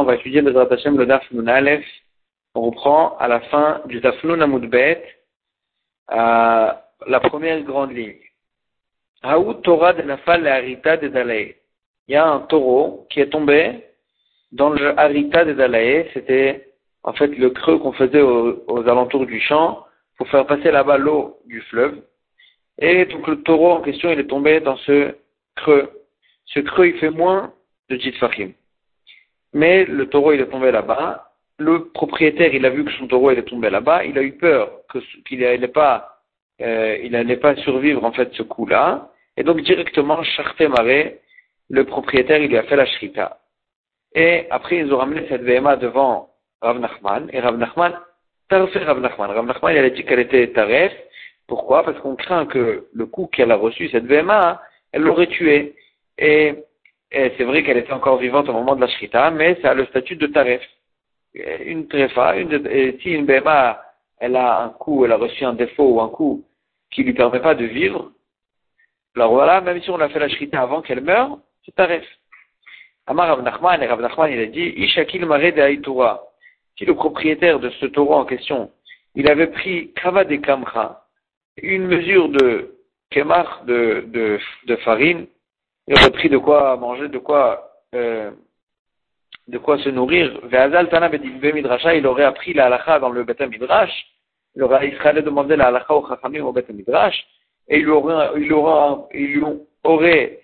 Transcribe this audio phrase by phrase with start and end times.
[0.00, 1.46] on va étudier le Hashem le Daf Nun
[2.54, 4.40] On reprend à la fin du Daf Nun
[6.10, 6.72] euh,
[7.06, 8.16] la première grande ligne.
[9.62, 11.08] Torah de Nafal Harita de.
[12.08, 13.84] Il y a un taureau qui est tombé
[14.50, 16.06] dans le Harita de Dalae.
[16.12, 16.72] C'était
[17.04, 19.86] en fait le creux qu'on faisait aux, aux, alentours du champ
[20.18, 22.02] pour faire passer là-bas l'eau du fleuve.
[22.78, 25.14] Et donc le taureau en question, il est tombé dans ce
[25.56, 25.88] creux.
[26.46, 27.52] Ce creux, il fait moins
[27.88, 28.52] de Jitfachim.
[29.52, 31.28] Mais le taureau, il est tombé là-bas.
[31.58, 34.04] Le propriétaire, il a vu que son taureau, il est tombé là-bas.
[34.04, 34.70] Il a eu peur
[35.26, 36.18] qu'il n'allait pas,
[36.60, 39.10] euh, il n'allait pas survivre, en fait, ce coup-là.
[39.36, 40.68] Et donc, directement, Charté
[41.70, 43.38] le propriétaire, il lui a fait la shrita.
[44.14, 47.28] Et après, ils ont ramené cette VMA devant Rav Nachman.
[47.32, 47.98] Et Rav Nachman,
[48.50, 49.30] fait Rav Nachman.
[49.30, 50.92] Rav Nachman, il a dit qu'elle était taref.
[51.46, 51.82] Pourquoi?
[51.82, 54.60] Parce qu'on craint que le coup qu'elle a reçu, cette VMA,
[54.92, 55.74] elle l'aurait tué.
[56.18, 56.54] Et
[57.12, 59.74] et c'est vrai qu'elle était encore vivante au moment de la shrita, mais ça a
[59.74, 60.62] le statut de taref.
[61.34, 63.80] Une trefa, une, et si une béma,
[64.18, 66.44] elle a un coup, elle a reçu un défaut ou un coup
[66.90, 68.12] qui lui permet pas de vivre,
[69.14, 72.04] alors voilà, même si on a fait la shrita avant qu'elle meure, c'est taref.
[73.06, 75.78] Amar Rav Nachman, et Rav Nachman, il a dit, Ishakil Mare de
[76.76, 78.70] Si le propriétaire de ce taureau en question,
[79.14, 81.02] il avait pris Kava de Kamcha,
[81.62, 82.74] une mesure de
[83.10, 85.26] kemach de, de, de farine,
[85.88, 88.30] il aurait pris de quoi manger, de quoi, euh,
[89.48, 90.40] de quoi se nourrir.
[91.94, 94.06] il aurait appris la halakha dans le Beth Midrash.
[94.54, 94.90] Il aurait,
[95.22, 97.24] demander la halakha au Chachamim au Beth Midrash.
[97.68, 99.44] Et il aurait, il aurait, il
[99.84, 100.40] aurait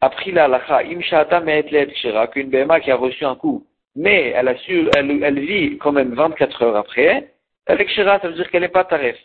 [0.00, 0.82] appris la halakha.
[0.84, 5.22] Imshata me'et shira, qu'une BMA qui a reçu un coup, mais elle a su, elle,
[5.22, 7.32] elle vit quand même 24 heures après,
[7.66, 9.16] avec shira, ça veut dire qu'elle n'est pas taref.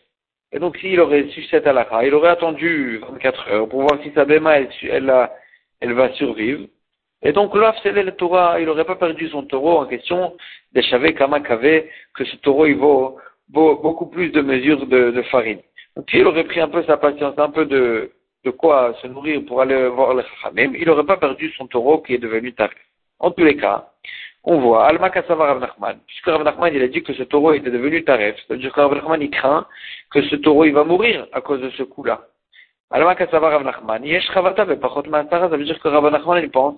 [0.52, 4.12] Et donc, s'il aurait su cette halakha, il aurait attendu 24 heures pour voir si
[4.12, 5.30] sa béma, elle, elle,
[5.80, 6.68] elle va survivre.
[7.24, 10.36] Et donc, l'off, c'est le Torah, il n'aurait pas perdu son taureau en question
[10.74, 15.60] d'échaver Kamakavé, que ce taureau, il vaut, beaucoup plus de mesures de, de, farine.
[15.96, 18.12] Donc, s'il aurait pris un peu sa patience, un peu de,
[18.44, 22.02] de quoi se nourrir pour aller voir le Chachamim, il n'aurait pas perdu son taureau
[22.02, 22.78] qui est devenu tarif.
[23.20, 23.91] En tous les cas,
[24.44, 27.54] on voit, Alma Kassava Rav Nachman, puisque Rav Nachman il a dit que ce taureau
[27.54, 29.68] était devenu taref, c'est-à-dire que Rav Nachman il craint
[30.10, 32.22] que ce taureau il va mourir à cause de ce coup-là.
[32.90, 36.76] Alma Kassava Rav Nachman, Yesh Chavata Pachot ça veut dire que Rav Nachman il pense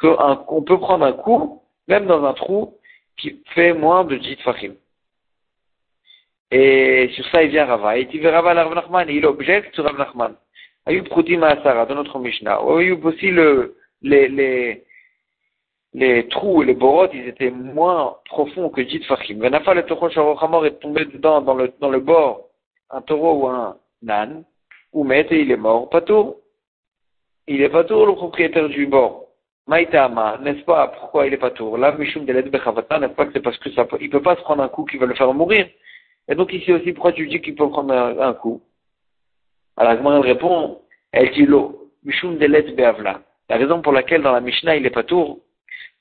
[0.00, 2.78] qu'on peut prendre un coup, même dans un trou,
[3.18, 4.74] qui fait moins de Jit Fahim.
[6.50, 9.84] Et sur ça il vient Rava, et il dit Rava Rav Nachman, il objecte sur
[9.84, 10.34] Rav Nachman.
[10.86, 14.84] Ayub Proutim Asara, dans notre Mishnah, Ayub aussi le, les, les,
[15.94, 19.38] les trous et les borotes, ils étaient moins profonds que Jit Fachim.
[19.38, 22.48] Venafa le taureau Sharochamor est tombé dedans, dans le, dans le bord,
[22.90, 23.76] un taureau ou un
[24.08, 24.44] âne,
[24.92, 25.90] ou met et il est mort.
[25.90, 26.36] Patour.
[27.46, 29.26] Il est patour, le propriétaire du bord.
[29.66, 31.76] Maïtama, n'est-ce pas, pourquoi il est patour?
[31.78, 34.40] Là, Mishum Delet Bechavata, n'est-ce pas que c'est parce que ça il peut pas se
[34.40, 35.68] prendre un coup qui va le faire mourir?
[36.28, 38.62] Et donc ici aussi, pourquoi tu dis qu'il peut prendre un, coup?
[39.76, 40.80] Alors, comment elle répond?
[41.12, 41.90] Elle dit l'eau.
[42.04, 43.20] Mishum Delet Beavla.
[43.48, 45.38] La raison pour laquelle dans la Mishnah il est patour,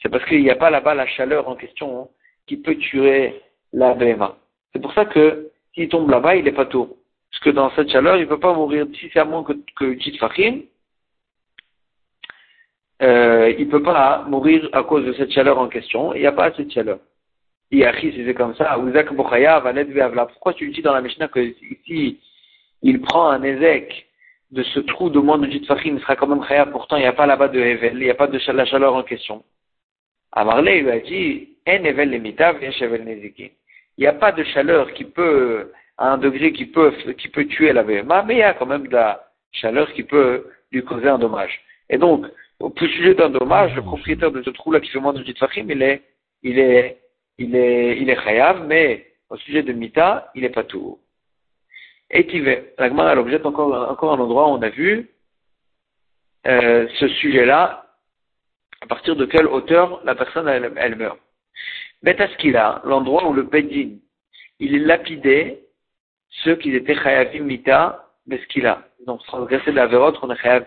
[0.02, 2.08] c'est parce qu'il n'y a pas là-bas la chaleur en question hein,
[2.48, 3.42] qui peut tuer
[3.74, 4.36] la BMA.
[4.74, 6.98] C'est pour ça que s'il tombe là-bas, il n'est pas tôt.
[7.32, 9.54] Parce que dans cette chaleur, il ne peut pas mourir si c'est à moins que,
[9.78, 9.98] que.
[13.04, 16.14] Euh, il ne peut pas mourir à cause de cette chaleur en question.
[16.14, 17.00] Il n'y a pas assez de chaleur.
[17.72, 18.78] Yachi, c'est comme ça.
[20.34, 21.54] Pourquoi tu dis dans la Mishnah que
[21.86, 22.20] si
[22.82, 24.08] il prend un ézek
[24.52, 27.02] de ce trou de moins de Jit Fahim, il sera quand même khaya, pourtant il
[27.02, 29.44] n'y a pas là-bas de Hevel, il n'y a pas de la chaleur en question.
[30.34, 31.82] Amarle lui a dit, il
[33.98, 37.74] n'y a pas de chaleur qui peut, à un degré qui peut, qui peut tuer
[37.74, 41.08] la BMA, mais il y a quand même de la chaleur qui peut lui causer
[41.10, 41.62] un dommage.
[41.90, 42.26] Et donc,
[42.60, 45.82] au sujet d'un dommage, le propriétaire de ce trou-là qui fait moins de Jitfachim, il
[45.82, 46.02] est,
[46.44, 46.98] il est,
[47.38, 51.00] il est, il est chayav, mais au sujet de Mita, il n'est pas tout.
[52.10, 52.74] Et Tivé.
[52.78, 55.10] La elle objette encore, encore un endroit où on a vu,
[56.48, 57.86] euh, ce sujet-là,
[58.82, 61.20] à partir de quelle hauteur la personne elle, elle meurt.
[62.04, 63.98] Betaskila, l'endroit où le Bedin,
[64.60, 65.64] il lapidait
[66.44, 68.08] ceux qui étaient Chayavim Mita.
[69.06, 70.66] Donc, transgresser de la vérote, on est Chayav.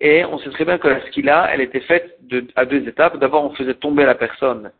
[0.00, 3.18] Et on sait très bien que la Skila, elle était faite de, à deux étapes.
[3.18, 4.72] D'abord, on faisait tomber la personne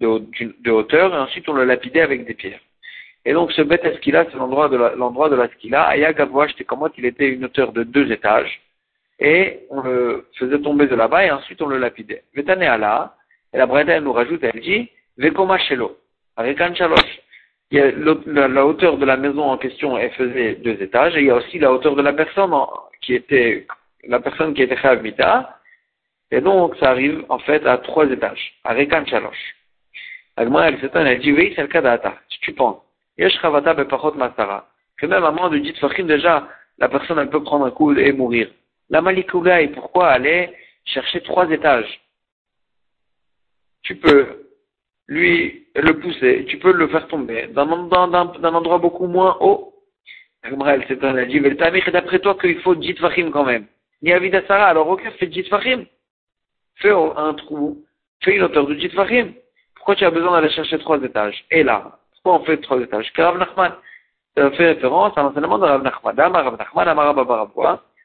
[0.00, 2.60] de, hauteur, et ensuite on le lapidait avec des pierres.
[3.24, 5.88] Et donc, ce Bet c'est l'endroit de la, l'endroit de la Skila.
[5.88, 6.14] Aya
[6.48, 8.60] j'étais comme il était une hauteur de deux étages
[9.18, 12.24] et on le faisait tomber de là-bas et ensuite on le lapidait.
[12.34, 15.96] Vetane et la Breda elle nous rajoute, elle dit, Vekoma Shelo,
[16.36, 17.20] avec un chalosh.
[17.70, 21.36] La, hauteur de la maison en question, elle faisait deux étages, et il y a
[21.36, 22.54] aussi la hauteur de la personne
[23.02, 23.66] qui était,
[24.04, 25.04] la personne qui était Chav
[26.30, 29.56] Et donc, ça arrive, en fait, à trois étages, à Rekan Chalosh.
[30.36, 32.14] Agma, elle s'étonne, elle dit, oui, c'est le cas d'Ata.
[32.30, 32.80] Si tu penses,
[33.18, 35.74] Yesh Chavata Bepachot Masara, que même à moins de dit
[36.04, 36.48] déjà,
[36.78, 38.48] la personne, elle peut prendre un coup et mourir.
[38.90, 40.50] La Malikoula, et pourquoi aller
[40.84, 42.00] chercher trois étages?
[43.82, 44.46] Tu peux
[45.06, 49.74] lui le pousser, tu peux le faire tomber d'un endroit beaucoup moins haut.
[50.42, 53.66] Agma, elle s'étonne, elle dit, mais d'après toi qu'il faut dit Fachim quand même.
[54.02, 55.84] Ni Avidasara, alors ok, fais dit Fachim.
[56.76, 57.84] Fais un trou,
[58.22, 59.32] fais une hauteur de dit Fachim.
[59.74, 61.44] Pourquoi tu as besoin d'aller chercher trois étages?
[61.50, 63.12] Et là, pourquoi on fait trois étages?
[63.14, 63.74] Car Nachman
[64.36, 66.14] fait référence à l'enseignement de Rav Nachman.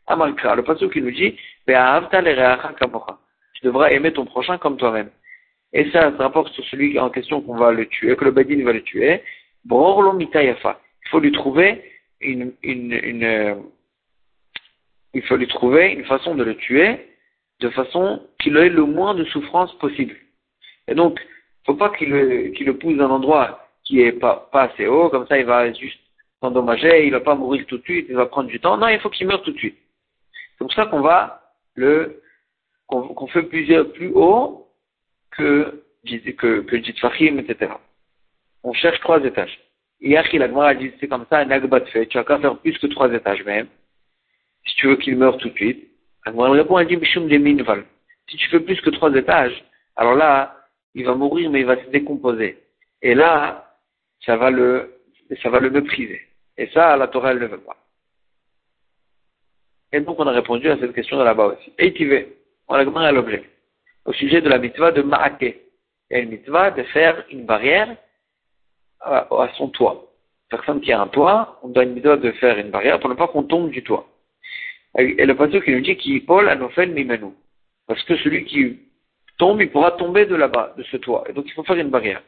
[0.08, 0.56] Kra.
[0.56, 1.36] Le passage qui nous dit,
[1.66, 1.74] tu
[3.64, 5.10] devras aimer ton prochain comme toi-même.
[5.74, 8.64] Et ça, ça rapporte sur celui en question qu'on va le tuer, que le Badin
[8.64, 9.24] va le tuer.
[9.66, 11.84] Il faut lui trouver
[12.22, 13.56] une, une, une, euh,
[15.14, 17.08] il faut lui trouver une façon de le tuer
[17.60, 20.16] de façon qu'il ait le moins de souffrance possible.
[20.88, 21.20] Et donc,
[21.66, 24.88] faut pas qu'il le, qu'il le pousse dans un endroit qui est pas, pas assez
[24.88, 26.00] haut, comme ça il va juste
[26.42, 28.78] s'endommager, il va pas mourir tout de suite, il va prendre du temps.
[28.78, 29.78] Non, il faut qu'il meure tout de suite.
[30.54, 31.42] C'est pour ça qu'on va
[31.76, 32.22] le,
[32.88, 34.68] qu'on, fait plusieurs plus haut
[35.32, 37.74] que, que, que Fahim, etc.
[38.64, 39.60] On cherche trois étages.
[40.00, 42.78] Hier, il a dit, c'est comme ça, un agbat fait, tu vas qu'à faire plus
[42.78, 43.68] que trois étages même,
[44.66, 45.90] si tu veux qu'il meure tout de suite.
[46.26, 47.00] Alors, répond, elle dit,
[48.30, 49.64] Si tu fais plus que trois étages,
[49.96, 50.58] alors là,
[50.94, 52.58] il va mourir, mais il va se décomposer.
[53.02, 53.78] Et là,
[54.26, 55.00] ça va le,
[55.42, 56.22] ça va le mépriser.
[56.58, 57.78] Et ça, la Torah, elle ne veut pas.
[59.94, 61.72] Et donc, on a répondu à cette question de là-bas aussi.
[61.78, 62.36] Et Tivé,
[62.68, 63.44] on a demandé à l'objet.
[64.06, 65.62] Au sujet de la mitzvah de Ma'ake.
[66.10, 67.96] Il y a une mitzvah de faire une barrière
[69.00, 70.06] à, son toit.
[70.50, 73.14] Personne qui a un toit, on doit une mitzvah de faire une barrière pour ne
[73.14, 74.08] pas qu'on tombe du toit.
[74.98, 77.32] Et le pasteur qui nous dit qu'il Paul a fait mimenu.
[77.88, 78.80] Parce que celui qui
[79.38, 81.24] tombe, il pourra tomber de là-bas, de ce toit.
[81.30, 82.22] Et donc il faut faire une barrière.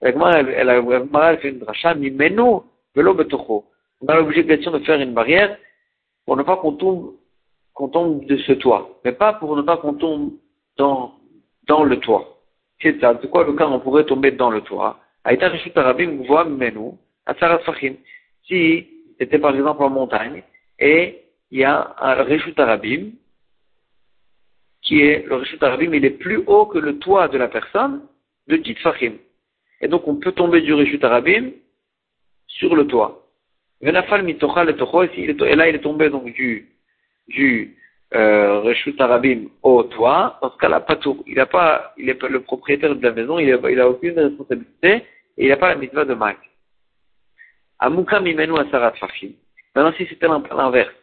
[0.00, 2.60] Elle, elle, fait une dracha, mimenu,
[2.94, 3.64] velo betocho.
[4.00, 5.56] On a l'obligation de faire une barrière
[6.24, 7.14] pour ne pas qu'on tombe,
[7.74, 9.00] qu'on tombe de ce toit.
[9.04, 10.32] Mais pas pour ne pas qu'on tombe
[10.76, 11.14] dans,
[11.66, 12.38] dans le toit.
[12.80, 13.18] C'est ça.
[13.20, 14.98] C'est quoi le cas on pourrait tomber dans le toit?
[15.24, 16.24] Aïta Rishut Arabim
[17.64, 17.94] Fachim.
[18.44, 18.88] Si
[19.18, 20.42] c'était par exemple en montagne,
[20.78, 23.12] et il y a un Rishut Arabim,
[24.82, 28.02] qui est, le Rishut Arabim, il est plus haut que le toit de la personne
[28.48, 29.16] de Tit Fahim.
[29.80, 31.52] Et donc, on peut tomber du Rishut Arabim
[32.46, 33.21] sur le toit.
[33.82, 34.74] Venafal mitocha le
[35.46, 36.68] et là, il est tombé donc du,
[37.28, 37.76] du,
[38.14, 40.38] euh, Rishut Arabim au toit.
[40.40, 41.24] Dans ce cas-là, pas tout.
[41.26, 45.04] Il n'a pas, il est le propriétaire de la maison, il n'a a aucune responsabilité,
[45.36, 46.38] et il n'a pas la mitzvah de Mak.
[47.80, 49.32] Amuka mimenu asarat fachim.
[49.74, 50.94] Maintenant, si c'était l'inverse,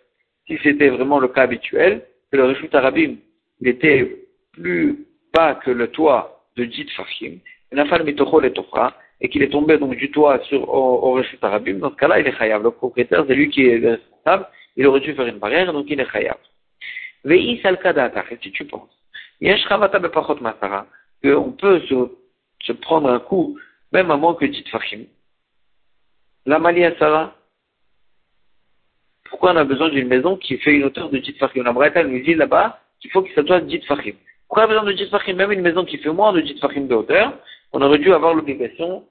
[0.47, 3.17] si c'était vraiment le cas habituel, que le Rishut Arabim
[3.61, 7.39] il était plus bas que le toit de Jit Fahim,
[9.21, 12.19] et qu'il est tombé donc du toit sur, au, au Rishut Arabim, dans ce cas-là,
[12.19, 12.63] il est Khayab.
[12.63, 15.99] Le propriétaire, c'est lui qui est responsable, il aurait dû faire une barrière, donc il
[15.99, 16.37] est Khayab.
[17.25, 17.77] Ve'is al
[18.41, 18.89] si tu penses,
[19.41, 20.87] Yesh Chavata Bepachot Masara,
[21.21, 23.57] qu'on peut se, prendre un coup,
[23.91, 25.05] même à moins que Jit Fahim.
[26.45, 27.35] La Mali Sarah,
[29.29, 32.07] pourquoi on a besoin d'une maison qui fait une hauteur de Jit Fahim La Bretagne
[32.07, 34.15] nous dit là-bas qu'il faut ça soit Jit Fahim.
[34.47, 36.87] Pourquoi on a besoin de Fahim Même une maison qui fait moins de Jit Fahim
[36.87, 37.37] de hauteur,
[37.73, 39.05] on aurait dû avoir l'obligation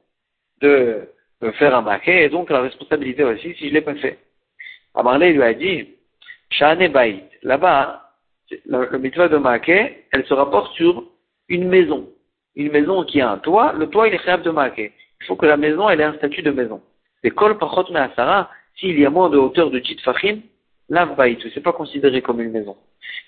[0.60, 1.08] de,
[1.54, 4.18] faire un maquet et donc la responsabilité aussi si je l'ai pas fait.
[4.94, 5.94] Amarlé lui a dit,
[6.50, 8.10] Shane Baït, là-bas,
[8.66, 11.04] le, le mitzvah de maquet, elle se rapporte sur
[11.48, 12.08] une maison.
[12.56, 14.92] Une maison qui a un toit, le toit il est créable de maquet.
[15.20, 16.82] Il faut que la maison elle ait un statut de maison.
[17.22, 17.86] C'est kol pachot
[18.16, 20.40] Sarah, s'il y a moins de hauteur de Jit Fahim,
[20.90, 22.76] ce n'est pas considéré comme une maison.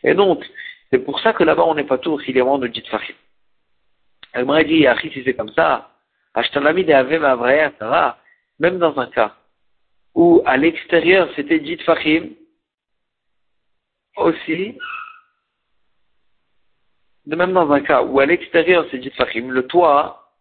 [0.03, 0.45] Et donc,
[0.91, 2.85] c'est pour ça que là-bas on n'est pas tout s'il y a moins de Jit
[4.33, 4.47] Fahim.
[4.47, 5.91] M'aurait dit, si c'est comme ça,
[8.59, 9.37] même dans un cas
[10.15, 12.31] où à l'extérieur c'était Jit Fahim,
[14.17, 14.79] aussi,
[17.27, 20.33] de même dans un cas où à l'extérieur c'est Jit Fahim, le toit,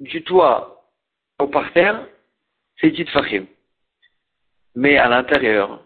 [0.00, 0.84] du toit
[1.38, 2.06] au parterre,
[2.80, 3.46] c'est Jit Fahim
[4.74, 5.82] mais à l'intérieur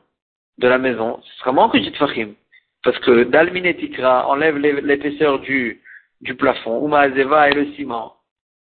[0.59, 2.35] de la maison, ce sera moins que Jitfachim.
[2.83, 5.83] Parce que Dalminetikra enlève l'épaisseur du,
[6.21, 8.17] du plafond, Umazeva et le ciment.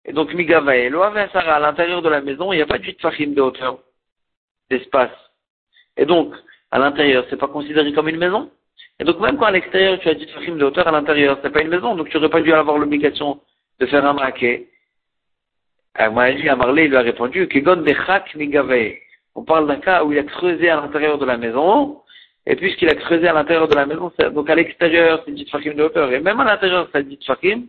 [0.04, 0.90] Et donc Migavae,
[1.32, 3.78] Sarah, à l'intérieur de la maison, il n'y a pas de Jitfachim de hauteur,
[4.70, 5.10] d'espace.
[5.96, 6.34] Et donc,
[6.70, 8.50] à l'intérieur, c'est pas considéré comme une maison?
[8.98, 11.62] Et donc même quand à l'extérieur tu as Jitfachim de hauteur, à l'intérieur, c'est pas
[11.62, 13.40] une maison, donc tu n'aurais pas dû avoir l'obligation
[13.78, 14.68] de faire un maquet.
[15.98, 17.48] Moi, dit, Amarlé, il lui a répondu,
[19.34, 22.00] on parle d'un cas où il a creusé à l'intérieur de la maison,
[22.46, 25.74] Et puisqu'il a creusé à l'intérieur de la maison, donc à l'extérieur, c'est 10 tfachim
[25.74, 26.12] de hauteur.
[26.12, 27.64] Et même à l'intérieur, c'est 10 tfachim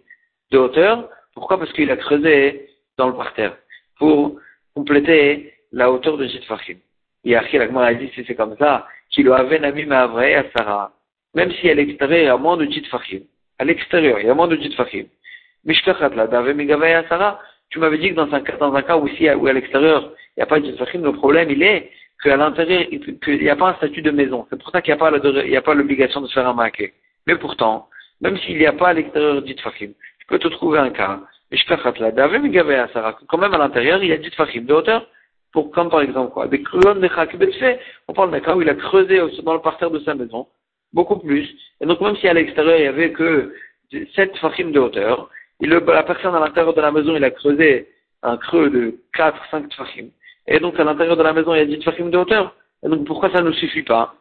[0.52, 1.10] de hauteur.
[1.34, 1.58] Pourquoi?
[1.58, 3.58] Parce qu'il a creusé dans le parterre.
[3.98, 4.40] Pour
[4.76, 6.78] compléter la hauteur de 10 tfachim.
[7.26, 10.92] Et Achille a dit, si c'est comme ça, qu'il avait Nami vrai à Sarah.
[11.34, 13.22] Même si à l'extérieur, il y a moins de 10 tfachim.
[13.58, 15.06] À l'extérieur, il y a moins de 10 tfachim.
[15.66, 17.40] Mishkachat la, Dave Migavei à Sarah?
[17.70, 20.40] Tu m'avais dit que dans un, dans un cas où, ici, où à l'extérieur, il
[20.40, 21.92] n'y a pas de 10 tfachim, le problème, il est
[22.24, 22.86] qu'à l'intérieur,
[23.24, 24.48] qu'il n'y a pas un statut de maison.
[24.50, 26.94] C'est pour ça qu'il n'y a pas l'obligation de se faire un maquet.
[27.26, 27.90] Mais pourtant,
[28.22, 31.22] même s'il n'y a pas à l'extérieur dit fachim, tu peux te trouver un cas,
[33.28, 35.08] quand même à l'intérieur, il y a dit fachim de hauteur,
[35.54, 39.22] pour, comme par exemple quoi, des de on parle d'un cas où il a creusé
[39.44, 40.48] dans le parterre de sa maison,
[40.94, 41.48] beaucoup plus,
[41.80, 43.54] et donc même si à l'extérieur il y avait que
[44.16, 45.30] 7 fachim de hauteur,
[45.62, 47.88] la personne à l'intérieur de la maison, il a creusé
[48.24, 50.08] un creux de 4, 5 fachim,
[50.48, 52.56] et donc à l'intérieur de la maison, il y a 10 tfachim de hauteur.
[52.84, 54.16] Et donc pourquoi ça ne suffit pas?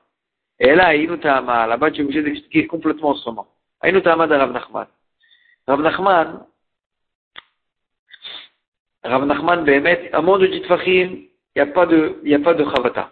[0.58, 3.46] Et là, Inutama, là-bas, tu es obligé d'expliquer complètement autrement.
[3.84, 4.86] Inutama de Rav Nachman.
[5.68, 6.46] Rav Nachman,
[9.04, 12.34] Rav Nachman, Behemet, à moins de 10 tfachim, il n'y a pas de, il n'y
[12.34, 13.10] a pas de chavata.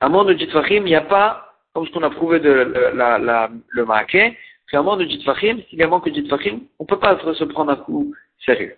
[0.00, 2.50] À moins de 10 tfachim, il n'y a pas, comme ce qu'on a prouvé de
[2.94, 4.36] la, la, le maaké,
[4.70, 6.98] qu'à moins de 10 tfachim, s'il y a moins que 10 tfachim, on ne peut
[6.98, 8.12] pas se prendre un coup
[8.44, 8.76] sérieux.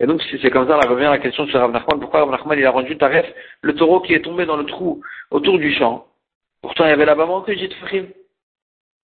[0.00, 2.00] Et donc, c'est comme ça, là revient la question sur Rav Nachman.
[2.00, 3.26] Pourquoi Rav Nachman, il a rendu Taref,
[3.60, 6.06] le taureau qui est tombé dans le trou autour du champ.
[6.60, 7.70] Pourtant, il y avait là-bas moins que Jit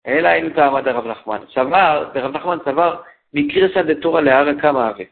[0.04, 1.42] Et là, il nous a Rav Nachman.
[1.54, 5.06] Ça va, Rav Nachman, ça va, mais ça de Torah le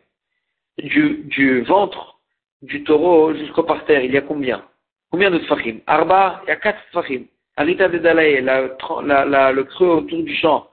[0.79, 2.19] Du, du ventre
[2.63, 4.65] du taureau jusqu'au parterre, il y a combien?
[5.11, 5.81] Combien de tfachim?
[5.87, 7.25] Arba, il y a quatre tfachim.
[7.57, 8.69] Arita de Dalaï, la,
[9.25, 10.69] la, le creux autour du champ.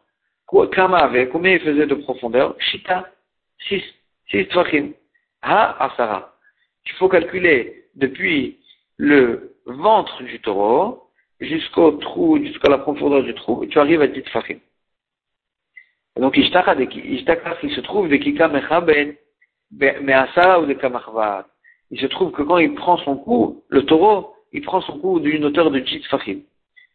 [0.72, 2.56] Kama combien il faisait de profondeur?
[2.60, 3.08] Shita,
[3.68, 3.84] six.
[4.30, 4.48] Six.
[5.42, 6.34] Ha asara.
[6.86, 8.60] Il faut calculer depuis
[8.98, 14.08] le ventre du taureau jusqu'au trou, jusqu'à la profondeur du trou, et tu arrives à
[14.08, 14.60] 10 tvachim.
[16.18, 19.16] Donc, il se trouve de Kika Mechaben,
[19.72, 21.46] mais Asara ou de Kamachvat.
[21.92, 25.20] Il se trouve que quand il prend son coup, le taureau, il prend son coup
[25.20, 26.42] d'une hauteur de 10 tvachim.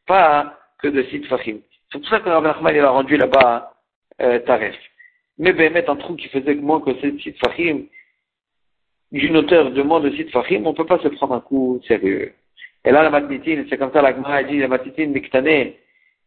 [0.06, 1.60] Pas que de 6 tvachim.
[1.92, 3.75] C'est pour ça que Rabbi Nachman, il a rendu là-bas,
[4.22, 4.76] euh, Taref
[5.40, 7.85] mais ben, mettre un trou qui faisait moins que 7 fachim,
[9.11, 11.80] d'une hauteur de moins de 6 fachim, on ne peut pas se prendre un coup
[11.88, 12.35] sérieux.
[12.85, 15.73] Et là, la matnitine, c'est comme ça, la Gemara dit, la matnitine miktane,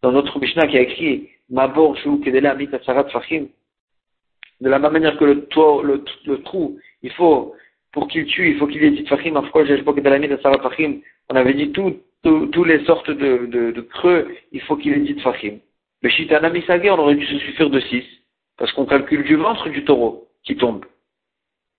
[0.01, 3.49] dans notre Mishnah qui a écrit, Mabor Shou Kedela Mit Asarat Fachim,
[4.59, 5.47] de la même manière que le,
[6.43, 7.55] trou, il faut,
[7.91, 10.59] pour qu'il tue, il faut qu'il ait dit Fachim, pourquoi j'ai pas Kedela Mit Asarat
[10.63, 14.93] Fachim, on avait dit toutes tout, les sortes de, de, de, creux, il faut qu'il
[14.93, 15.59] ait dit Fachim.
[16.01, 18.03] Mais Shitana Misagé, on aurait dû se suffire de 6.
[18.57, 20.85] Parce qu'on calcule du ventre du taureau qui tombe.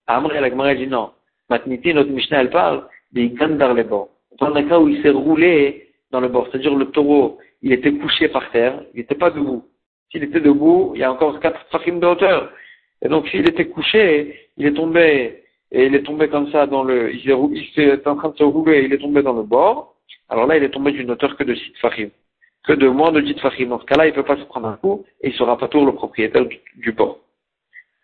[0.07, 1.11] Amré, la Gemara dit non.
[1.49, 4.11] Matniti, notre Mishnah, elle parle des gandar les bords.
[4.33, 6.49] On parle d'un cas où il s'est roulé dans le bord.
[6.51, 9.65] C'est-à-dire le taureau, il était couché par terre, il n'était pas debout.
[10.11, 12.51] S'il était debout, il y a encore quatre tfachim de hauteur.
[13.03, 16.85] Et donc s'il était couché, il est tombé, et il est tombé comme ça dans
[16.85, 19.95] le, il est, en train de se rouler, il est tombé dans le bord.
[20.29, 22.11] Alors là, il est tombé d'une hauteur que de six tfachim
[22.65, 23.67] que de moins de 10 fachim.
[23.67, 25.69] Dans ce cas-là, il ne peut pas se prendre un coup et il sera pas
[25.69, 27.21] toujours le propriétaire du, port.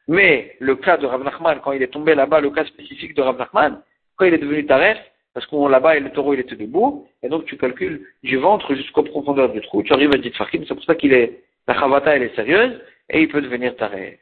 [0.06, 3.22] Mais le cas de Rav Nachman, quand il est tombé là-bas, le cas spécifique de
[3.22, 3.82] Rav Nachman,
[4.16, 4.98] quand il est devenu taref,
[5.32, 9.04] parce qu'on là-bas, le taureau, il était debout, et donc tu calcules du ventre jusqu'aux
[9.04, 12.16] profondeurs du trou, tu arrives à 10 fachim, c'est pour ça qu'il est, la chavata,
[12.16, 14.18] elle est sérieuse, et il peut devenir taref.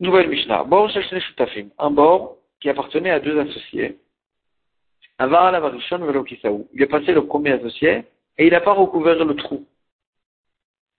[0.00, 0.66] Nouvelle Mishnah.
[1.78, 3.98] Un bord qui appartenait à deux associés.
[5.20, 8.04] Il est passé le premier associé
[8.36, 9.64] et il n'a pas recouvert le trou.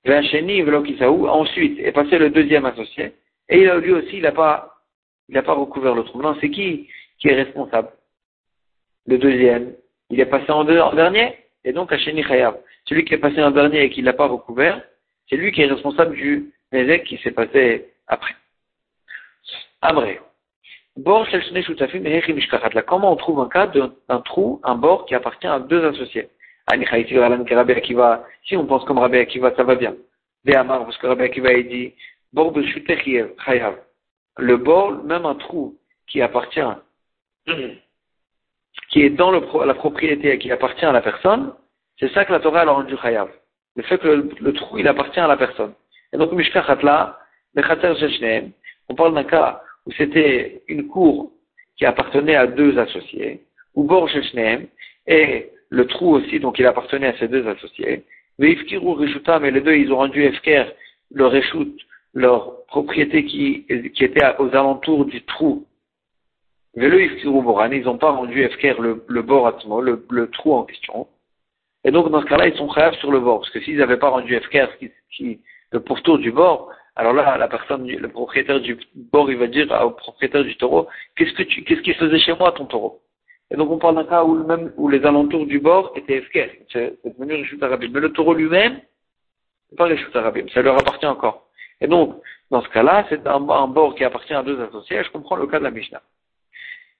[0.07, 3.13] Ensuite est passé le deuxième associé
[3.49, 4.71] et a, lui aussi il n'a pas,
[5.29, 6.21] recouvert le trou.
[6.21, 6.87] Non, c'est qui
[7.19, 7.89] qui est responsable?
[9.07, 9.73] Le deuxième.
[10.09, 12.57] Il est passé en, dernier et donc Hacheni Chayav.
[12.87, 14.81] Celui qui est passé en dernier et qui ne l'a pas recouvert,
[15.29, 18.35] c'est lui qui est responsable du Nézek qui s'est passé après.
[19.81, 20.19] Amré.
[20.97, 21.27] Bord
[22.87, 26.29] Comment on trouve un cas d'un trou, un bord qui appartient à deux associés?
[28.43, 29.95] Si on pense comme Rabbi Akiva, ça va bien.
[30.45, 31.93] Parce que Rabbi Akiva dit
[34.37, 35.75] Le bord, même un trou
[36.07, 36.61] qui appartient,
[38.89, 41.53] qui est dans la propriété et qui appartient à la personne,
[41.99, 43.29] c'est ça que la Torah a rendu chayav.
[43.75, 44.07] Le fait que
[44.39, 45.73] le, trou, il appartient à la personne.
[46.13, 47.19] Et donc, Mishkachatla,
[48.87, 51.31] on parle d'un cas où c'était une cour
[51.77, 53.41] qui appartenait à deux associés,
[53.75, 54.09] ou Bor
[55.07, 58.03] et le trou aussi, donc il appartenait à ces deux associés.
[58.39, 58.55] Mais
[59.41, 60.65] mais les deux, ils ont rendu Efker,
[61.11, 61.75] leur Reshut,
[62.13, 65.65] leur propriété qui, qui était aux alentours du trou.
[66.75, 69.47] Mais le Ifkiru Boran, ils n'ont pas rendu Efker le, le bord
[69.81, 71.07] le, le trou en question.
[71.85, 73.41] Et donc, dans ce cas-là, ils sont khayab sur le bord.
[73.41, 75.39] Parce que s'ils n'avaient pas rendu FKR, qui, qui,
[75.71, 79.67] le pourtour du bord, alors là, la personne, le propriétaire du bord, il va dire
[79.83, 83.01] au propriétaire du taureau, qu'est-ce que tu, qu'est-ce qu'il faisait chez moi, ton taureau?
[83.51, 86.49] Et donc, on parle d'un cas où même, où les alentours du bord étaient FKR.
[86.71, 87.89] C'est devenu Rishut Arabim.
[87.93, 88.79] Mais le taureau lui-même,
[89.69, 90.47] c'est pas Rishut Arabim.
[90.53, 91.47] Ça leur appartient encore.
[91.81, 92.15] Et donc,
[92.49, 95.03] dans ce cas-là, c'est un, bord qui appartient à deux associés.
[95.03, 96.01] Je comprends le cas de la Mishnah.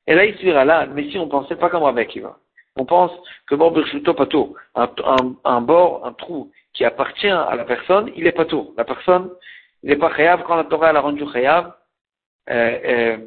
[0.08, 2.38] Et là, il suivra là, mais si on pensait pas comme Rabbi Kiva.
[2.78, 3.12] On pense
[3.48, 8.12] que bord Birshuto Pato, un, un, un bord, un trou qui appartient à la personne,
[8.16, 8.74] il est Pato.
[8.78, 9.30] La personne,
[9.86, 11.72] il n'est pas Chayav quand la Torah l'a rendu Chayav.
[12.50, 13.20] Euh,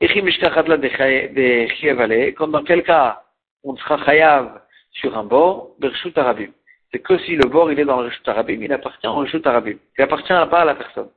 [0.00, 3.24] euh, quand dans quel cas
[3.64, 4.62] on sera Chayav
[4.92, 6.52] sur un bord, Birshut Arabim?
[6.92, 9.44] C'est que si le bord il est dans le Rishut Arabim, il appartient au Rishut
[9.44, 9.76] Arabim.
[9.98, 11.10] Il appartient pas à la personne.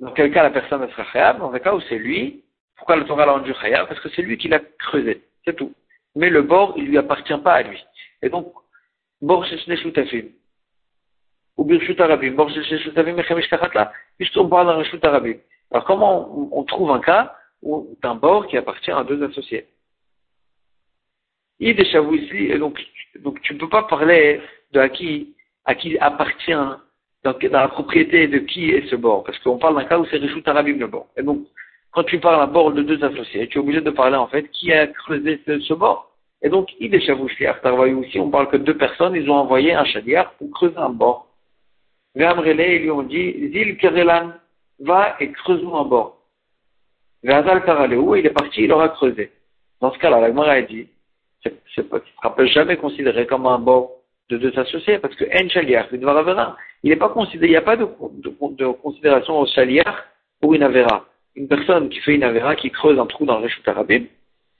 [0.00, 2.42] Dans quel cas la personne sera Chayav Dans le cas où c'est lui,
[2.74, 5.24] pourquoi le Torah l'a rendu Chayav Parce que c'est lui qui l'a creusé.
[5.44, 5.74] C'est tout.
[6.16, 7.84] Mais le bord, il lui appartient pas à lui.
[8.22, 8.50] Et donc,
[9.20, 10.28] bord Shutafim.
[11.60, 12.36] Ou Birshut Arabim.
[14.16, 14.98] Puisqu'on parle d'un Rishut.
[15.70, 19.66] Alors comment on, trouve un cas où d'un bord qui appartient à deux associés?
[21.60, 22.80] Ici, et donc,
[23.18, 24.40] donc tu ne peux pas parler
[24.72, 25.34] de à qui,
[25.66, 26.54] à qui appartient
[27.24, 30.16] dans, la propriété de qui est ce bord, parce qu'on parle d'un cas où c'est
[30.16, 31.08] Rishut Arabim le bord.
[31.18, 31.40] Et donc,
[31.90, 34.48] quand tu parles à bord de deux associés, tu es obligé de parler en fait
[34.50, 36.10] qui a creusé ce, bord.
[36.40, 36.88] Et donc, est
[37.76, 40.88] voyez aussi, on parle que deux personnes, ils ont envoyé un chadiar pour creuser un
[40.88, 41.29] bord.
[42.14, 44.32] Véamrele, ils lui ont dit, Zil Kerelan,
[44.80, 46.20] va et creuse-nous un bord.
[47.22, 49.30] Véazal Karaleu, il est parti, il aura creusé.
[49.80, 50.88] Dans ce cas-là, la Gemara a dit,
[51.42, 53.92] pas, ne sera jamais considéré comme un bord
[54.30, 57.76] de deux associés, parce que En Shaliach, il n'est pas considéré, il n'y a pas
[57.76, 57.84] de,
[58.82, 59.86] considération au Shaliach
[60.40, 61.06] pour une Avera.
[61.36, 64.04] Une personne qui fait une Avera, qui creuse un trou dans le Réchut Arabim,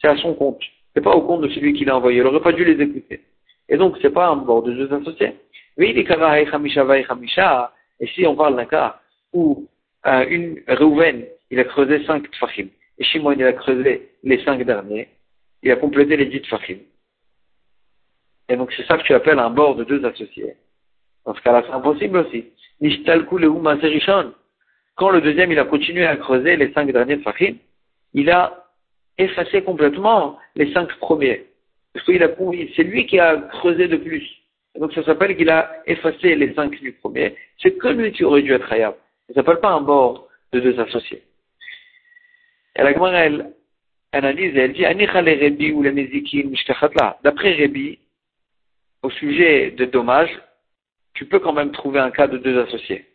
[0.00, 0.62] c'est à son compte.
[0.94, 2.18] C'est pas au compte de celui qui l'a envoyé.
[2.18, 3.20] Il n'aurait pas dû les écouter.
[3.68, 5.34] Et donc, c'est pas un bord de deux associés.
[8.00, 9.00] Et si on parle d'un cas
[9.32, 9.66] où
[10.06, 14.62] euh, une Reuven, il a creusé cinq tfachim, et Shimon, il a creusé les cinq
[14.64, 15.08] derniers,
[15.62, 16.78] il a complété les dix tfachim.
[18.48, 20.54] Et donc c'est ça que tu appelles un bord de deux associés.
[21.24, 22.46] Dans ce cas-là, c'est impossible aussi.
[24.96, 27.56] Quand le deuxième, il a continué à creuser les cinq derniers tfachim,
[28.14, 28.66] il a
[29.18, 31.46] effacé complètement les cinq premiers.
[31.92, 34.39] Parce c'est lui qui a creusé de plus.
[34.78, 37.34] Donc ça s'appelle qu'il a effacé les cinq du premier.
[37.60, 38.94] C'est que lui qui aurait dû être hayab.
[39.28, 41.22] Ça s'appelle pas un bord de deux associés.
[42.76, 43.52] Et la Gemara, elle
[44.12, 45.82] analyse et elle dit, Rebi ou
[47.24, 47.98] D'après Rebi,
[49.02, 50.40] au sujet de dommages,
[51.14, 53.06] tu peux quand même trouver un cas de deux associés.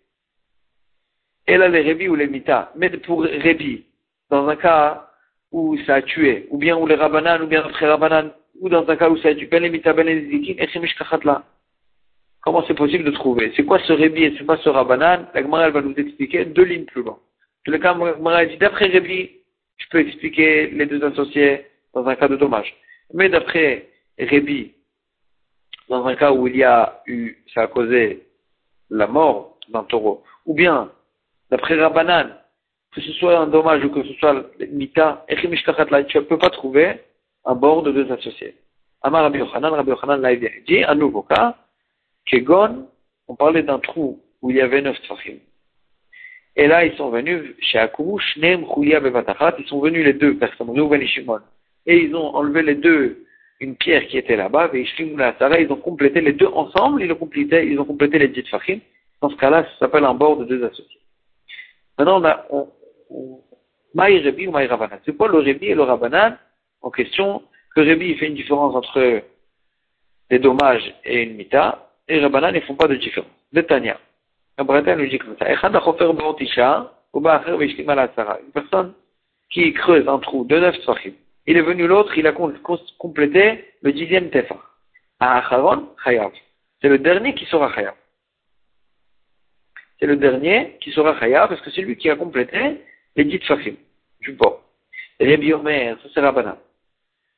[1.48, 2.72] Et là, les Rebi ou les Mita.
[2.76, 3.86] Mais pour Rebi,
[4.30, 5.10] dans un cas
[5.52, 8.88] où ça a tué, ou bien où les Rabanan, ou bien après Rabanan, ou dans
[8.88, 9.82] un cas où ça a tué, ben et
[12.42, 13.52] Comment c'est possible de trouver?
[13.56, 15.28] C'est quoi ce Rébi et c'est quoi ce Rabbanan?
[15.34, 17.18] La Gemara va nous expliquer deux lignes plus loin.
[17.66, 19.32] Le cas, Gemara dit d'après Rébi,
[19.78, 22.76] je peux expliquer les deux associés dans un cas de dommage.
[23.14, 23.90] Mais d'après
[24.20, 24.74] Rébi,
[25.90, 28.28] dans un cas où il y a eu, ça a causé
[28.92, 30.92] la mort d'un taureau, ou bien
[31.50, 32.30] d'après Rabbanan,
[32.94, 37.02] que ce soit un dommage ou que ce soit Mita, tu ne peux pas trouver
[37.46, 38.56] un bord de deux associés.
[39.02, 41.56] Amar Rabbi Yochanan, Rabbi Yochanan l'a dit, un nouveau cas,
[42.26, 42.88] Kegon,
[43.28, 45.38] on parlait d'un trou où il y avait neuf tfachim.
[46.56, 50.38] Et là, ils sont venus chez Akou, Shneem, Chouya, Bevatachat, ils sont venus les deux
[50.38, 51.42] personnes, Reuven et Shimon.
[51.86, 53.26] Et ils ont enlevé les deux,
[53.60, 57.68] une pierre qui était là-bas, et ils ont complété les deux ensemble, ils ont complété,
[57.68, 58.80] ils ont complété les dix tfachim.
[59.22, 61.02] Dans ce cas-là, ça s'appelle un bord de deux associés.
[61.98, 62.70] Maintenant, on a, on,
[63.10, 63.40] on
[63.94, 65.00] Maï Rebi ou Maï Rabanan.
[65.06, 66.38] C'est quoi le Rebi et le Rabanan
[66.86, 67.42] en question
[67.76, 69.24] que il fait une différence entre
[70.30, 73.30] des dommages et une mita, et Rabbanan ne font pas de différence.
[73.52, 74.00] De Tania.
[74.58, 75.52] Rabbanan nous dit comme ça.
[75.52, 75.58] Une
[78.54, 78.94] personne
[79.50, 81.14] qui creuse un trou de neuf tfachim.
[81.48, 84.58] Il est venu l'autre, il a complété le dixième tefa.
[85.20, 86.32] À Acharon, chayav.
[86.82, 87.96] C'est le dernier qui sera chayav.
[90.00, 92.82] C'est le dernier qui sera chayav parce que c'est lui qui a complété
[93.16, 93.76] les dix tfachim
[94.22, 94.62] du bord.
[95.20, 96.58] Omer, ça c'est Rabbanan.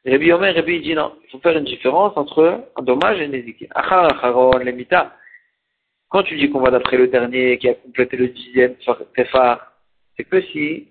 [0.07, 3.27] Rabbi Omer, Rabbi dit non, il faut faire une différence entre un dommage et un
[3.27, 3.65] nézikin.
[3.75, 5.13] Achar acharon, lemita.
[6.07, 8.75] Quand tu dis qu'on va d'après le dernier qui a complété le dixième
[9.13, 9.73] tefar,
[10.15, 10.87] c'est que si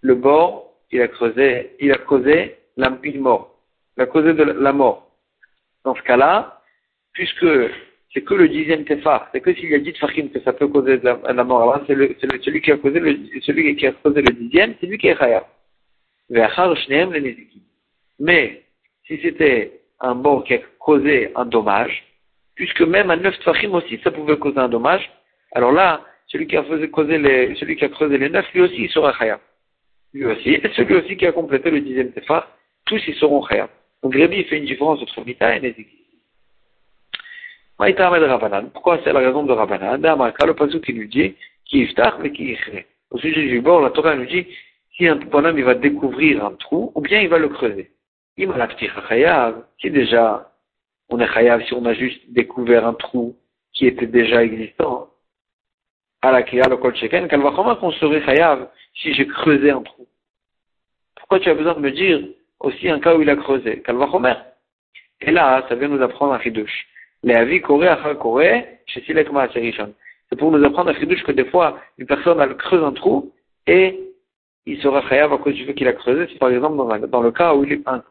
[0.00, 3.58] le bord, il a creusé, il a causé la, une mort.
[3.98, 5.10] Il a causé de la mort.
[5.84, 6.62] Dans ce cas-là,
[7.12, 7.46] puisque
[8.14, 10.68] c'est que le dixième tefar, c'est que s'il y a dit tefachim que ça peut
[10.68, 11.94] causer de la, mort, alors c'est
[12.42, 15.18] celui qui a causé le, celui qui a causé le dixième, c'est lui qui est
[15.18, 15.44] chayab.
[18.22, 18.62] Mais
[19.08, 22.04] si c'était un bord qui a causé un dommage,
[22.54, 25.10] puisque même à neuf tfachim aussi, ça pouvait causer un dommage,
[25.50, 28.84] alors là, celui qui a, causé les, celui qui a creusé les neuf, lui aussi,
[28.84, 29.40] il sera chaya.
[30.14, 32.48] Lui aussi, et celui aussi qui a complété le dixième tefar,
[32.86, 33.68] tous ils seront chaya.
[34.04, 35.98] Donc Rébi fait une différence entre Mita et Néziki.
[38.72, 40.00] Pourquoi c'est la raison de Rabbanan?
[40.00, 42.56] Le passage qui nous dit, qui iftach mais qui
[43.10, 44.46] Au sujet du bord, la Torah nous dit,
[44.96, 47.90] si un bonhomme il va découvrir un trou, ou bien il va le creuser.
[48.36, 48.68] Il va
[49.08, 50.50] chayav, si déjà
[51.10, 53.36] on est chayav, si on a juste découvert un trou
[53.72, 55.08] qui était déjà existant,
[56.22, 60.06] à la kriya, le kol sheken, qu'on serait chayav si j'ai creusé un trou
[61.16, 62.20] Pourquoi tu as besoin de me dire
[62.60, 63.82] aussi un cas où il a creusé?
[63.82, 64.34] Kalvachomer.
[65.20, 66.86] Et là, ça vient nous apprendre un chidouche.
[67.22, 72.06] Les avis koré achar koré, C'est pour nous apprendre un chidouche que des fois, une
[72.06, 73.32] personne, elle creuse un trou
[73.66, 73.98] et
[74.66, 76.26] il sera chayav à cause du fait qu'il a creusé.
[76.28, 76.76] Si par exemple,
[77.08, 78.02] dans, le cas où est un,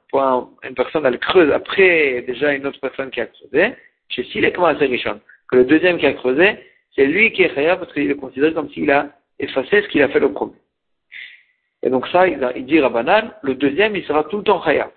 [0.64, 3.74] une personne, elle creuse après déjà une autre personne qui a creusé,
[4.10, 6.58] chez Silek que le deuxième qui a creusé,
[6.96, 9.10] c'est lui qui est chayav parce qu'il est considéré comme s'il a
[9.40, 10.56] effacé ce qu'il a fait le premier.
[11.84, 14.92] Et donc ça, il, il dit Rabbanan, le deuxième, il sera tout le temps chayav.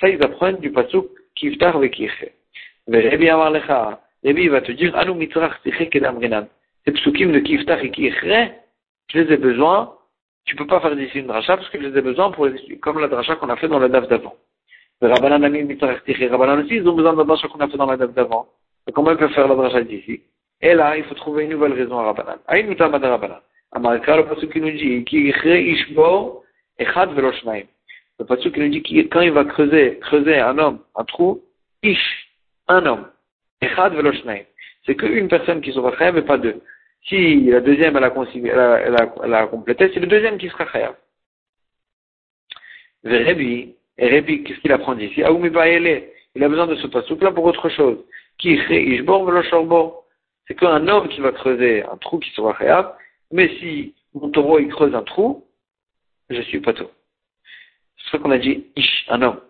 [0.00, 2.26] Ça, ils apprennent du pasuk kiftar ve kiche.
[2.88, 6.48] Mais Rabbi Amar Lecha, va te dire, Anu mitzrach tiche kedam renan.
[6.84, 7.92] Ces psukim de kiftar et
[9.08, 9.95] je les ai besoin,
[10.46, 12.78] tu peux pas faire d'ici une dracha parce que je les ai besoin pour les,
[12.78, 14.34] comme la dracha qu'on a fait dans la daf d'avant.
[15.02, 17.60] Mais Rabbanan a mis mitzrach tiche, Rabbanan aussi, ils ont besoin de la dracha qu'on
[17.60, 18.46] a fait dans la daf d'avant.
[18.94, 20.22] Comment ils peuvent faire la dracha d'ici?
[20.62, 22.38] Et là, il faut trouver une nouvelle raison à Rabbanan.
[22.46, 23.40] Aïn mutamad Rabbanan.
[23.72, 26.44] Amarka, le pasuk qui nous dit, qui ishbo,
[26.78, 27.32] echad velo.
[28.18, 31.42] Le pasuk qui nous dit, que quand il va creuser, creuser un homme, un trou,
[31.82, 32.30] ish,
[32.68, 33.06] un homme,
[33.60, 34.12] echad velo.
[34.86, 36.62] C'est qu'une personne qui sera chayav et pas deux.
[37.04, 40.66] Si la deuxième, elle a, elle a, elle a, complété, c'est le deuxième qui sera
[40.66, 40.96] chayav.
[43.04, 45.22] Verebi, et Rebi, qu'est-ce qu'il apprend ici?
[45.22, 45.50] Aoumi
[46.34, 48.04] il a besoin de ce pasuk là pour autre chose.
[48.38, 48.58] Qui.
[50.48, 52.94] C'est qu'un homme qui va creuser un trou qui sera chayav,
[53.32, 55.44] mais si mon taureau il creuse un trou,
[56.30, 56.88] je suis pas tout.
[57.96, 59.40] C'est ce qu'on a dit ish, un homme.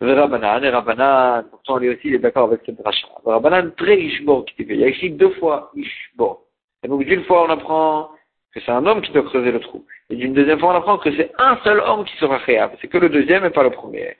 [0.00, 3.08] Rabbanan, et Rabbanan, pourtant lui aussi il est d'accord avec cette rachat.
[3.24, 6.46] Rabbanan, très ishbo qui Il y a écrit deux fois ishbo.
[6.82, 8.10] Et donc d'une fois on apprend
[8.52, 9.84] que c'est un homme qui doit creuser le trou.
[10.10, 12.70] Et d'une deuxième fois on apprend que c'est un seul homme qui sera réel.
[12.80, 14.16] C'est que le deuxième et pas le premier.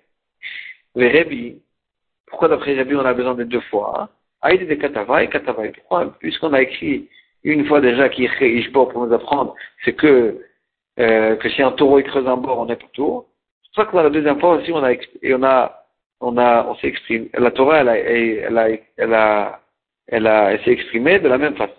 [0.96, 1.60] Mais Rébi,
[2.26, 4.08] pourquoi d'après Rébi on a besoin de deux fois
[4.42, 4.66] Aïd hein?
[4.68, 5.62] de Katava et Katava.
[5.68, 7.08] Pourquoi Puisqu'on a écrit
[7.44, 10.40] une fois déjà qu'il y pour nous apprendre, c'est que,
[10.98, 13.26] euh, que si un taureau il creuse un bord, on est pour tour.
[13.74, 15.84] Pour ça que la deuxième fois aussi, on a, et on a,
[16.20, 19.60] on a, on s'est exprimé, la Torah, elle a, elle a, elle a,
[20.06, 21.74] elle a, elle s'est exprimée de la même façon.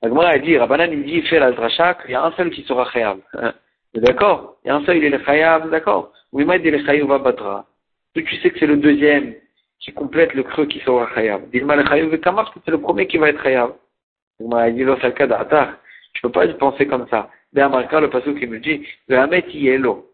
[0.00, 2.50] La Gemara a dit, Rabbanan, il dit, fait la dracha, il y a un seul
[2.50, 3.18] qui sera khayab.
[3.34, 3.52] Hein?
[3.94, 4.56] D'accord?
[4.64, 6.12] Il y a un seul, il est le khayab, d'accord?
[6.32, 7.66] Oui, mais il est le khayab batra.
[8.14, 9.34] Tu sais que c'est le deuxième
[9.80, 11.50] qui complète le creux qui sera khayab.
[11.50, 13.72] Dis-moi le khayab parce que c'est le premier qui va être khayab.
[14.38, 17.28] Tu ne peux pas penser comme ça.
[17.52, 20.13] Marca, le passage qui me dit, le Hamet Yelo, Aoudeka Vidvita.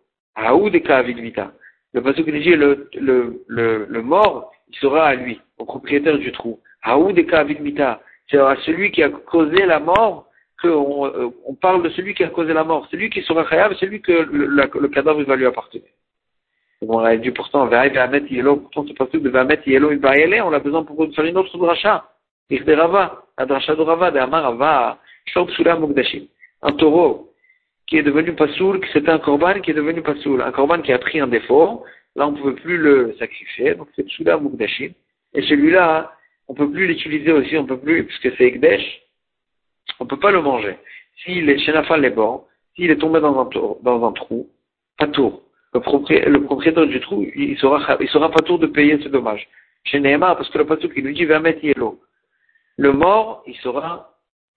[1.92, 6.18] Le passage qui dit, le, le, le, le mort, il sera à lui, au propriétaire
[6.18, 6.60] du trou.
[6.84, 10.26] C'est à celui qui a causé la mort
[10.62, 12.86] qu'on euh, on parle de celui qui a causé la mort.
[12.90, 15.88] Celui qui sera khayab, celui que le, le, cadavre va lui appartenir.
[16.82, 20.40] Bon, on a dit pourtant, pourtant ce passage de Vamet Yelo, il va y aller,
[20.40, 22.04] on a besoin pour faire une autre dracha.
[22.50, 24.98] Rava, la dracha de Rava, de Amar Rava,
[26.62, 27.29] Un taureau
[27.90, 30.40] qui est devenu pasoul, c'était un korban qui est devenu pasoul.
[30.40, 33.88] Un korban qui a pris un défaut, là on ne pouvait plus le sacrifier, donc
[33.96, 34.92] c'est Psula Mugdashim.
[35.34, 36.12] Et celui-là,
[36.48, 39.02] on ne peut plus l'utiliser aussi, on ne peut plus, puisque c'est Ekdesh,
[39.98, 40.76] on ne peut pas le manger.
[41.22, 44.48] S'il est chez Nafal les bords, s'il est tombé dans un, trou,
[44.96, 45.42] pas tour.
[45.74, 49.46] Le propriétaire, du trou, il sera, il sera pas tour de payer ce dommage.
[49.84, 51.98] Chez parce que le pasouk, il nous dit, va mettre yellow
[52.80, 54.09] le mort, il sera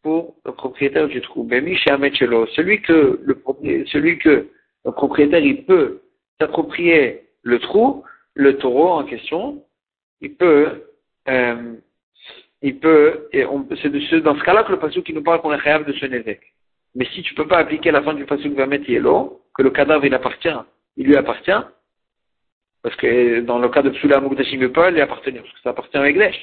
[0.04, 1.48] pour le propriétaire du trou.
[1.50, 4.50] Celui que le, celui que
[4.86, 6.02] le propriétaire, il peut
[6.39, 8.04] s'approprier le trou,
[8.36, 9.63] le taureau en question,
[10.22, 10.84] il peut,
[11.30, 11.74] euh,
[12.62, 13.46] il peut, et
[13.82, 16.06] c'est dans ce cas-là que le passou qui nous parle qu'on est capable de ce
[16.06, 16.42] névek.
[16.96, 19.72] Mais si tu peux pas appliquer la fin du qui va mettre yellow, que le
[19.72, 20.60] cadavre il appartient,
[20.98, 21.52] il lui appartient,
[22.82, 25.62] parce que dans le cas de Psula Mugdashim, il peut pas lui appartenir, parce que
[25.62, 26.36] ça appartient à Eglesh.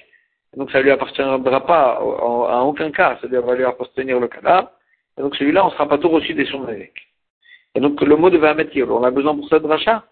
[0.56, 4.70] Donc ça lui appartiendra pas à aucun cas, c'est-à-dire va lui appartenir le cadavre.
[5.16, 6.92] Et donc celui-là, on sera pas tout reçu des avec.
[7.74, 10.04] Et donc le mot de Vamet on a besoin pour ça de rachat.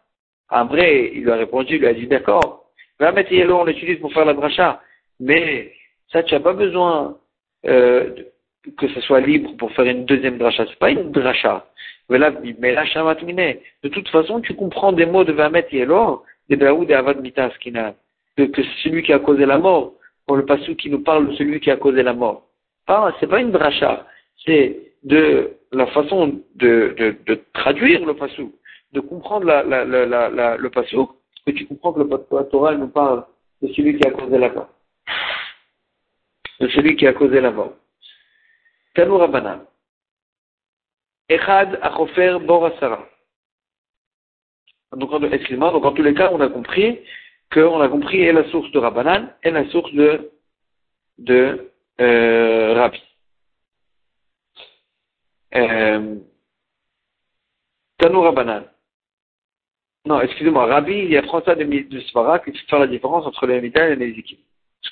[0.48, 2.70] Après, il lui a répondu, il lui a dit d'accord.
[3.00, 4.80] Vamet on l'utilise pour faire la dracha.
[5.20, 5.72] Mais
[6.12, 7.16] ça, tu n'as pas besoin
[7.66, 8.14] euh,
[8.76, 10.64] que ce soit libre pour faire une deuxième dracha.
[10.68, 11.66] C'est pas une dracha.
[12.08, 16.90] Mais là, de toute façon, tu comprends des mots de Vamet et Elor, de Daoud
[16.90, 19.92] et Avad Mitas, que celui qui a causé la mort,
[20.28, 22.46] pour le passou qui nous parle de celui qui a causé la mort.
[22.86, 24.06] Ah, c'est pas une dracha,
[24.44, 27.16] c'est de la façon de,
[27.54, 28.54] traduire le passou,
[28.92, 31.10] de comprendre le passou,
[31.46, 33.24] que tu comprends que le Torah nous parle
[33.62, 34.68] de celui qui a causé la mort.
[36.60, 37.72] De celui qui a causé la mort.
[38.96, 39.64] Rabbanan.
[41.30, 43.08] Echad Achofer Borasara.
[44.94, 46.98] Donc, donc en tous les cas, on a compris
[47.52, 50.30] qu'on a compris et la source de Rabbanan et la source de,
[51.18, 53.00] de euh, Rabbi.
[55.54, 56.16] Euh,
[57.98, 58.64] Tanou Rabbanan.
[60.04, 63.46] Non, excusez-moi, Rabbi, il y a François de, de Svara qui fait la différence entre
[63.46, 64.14] les Mitan et les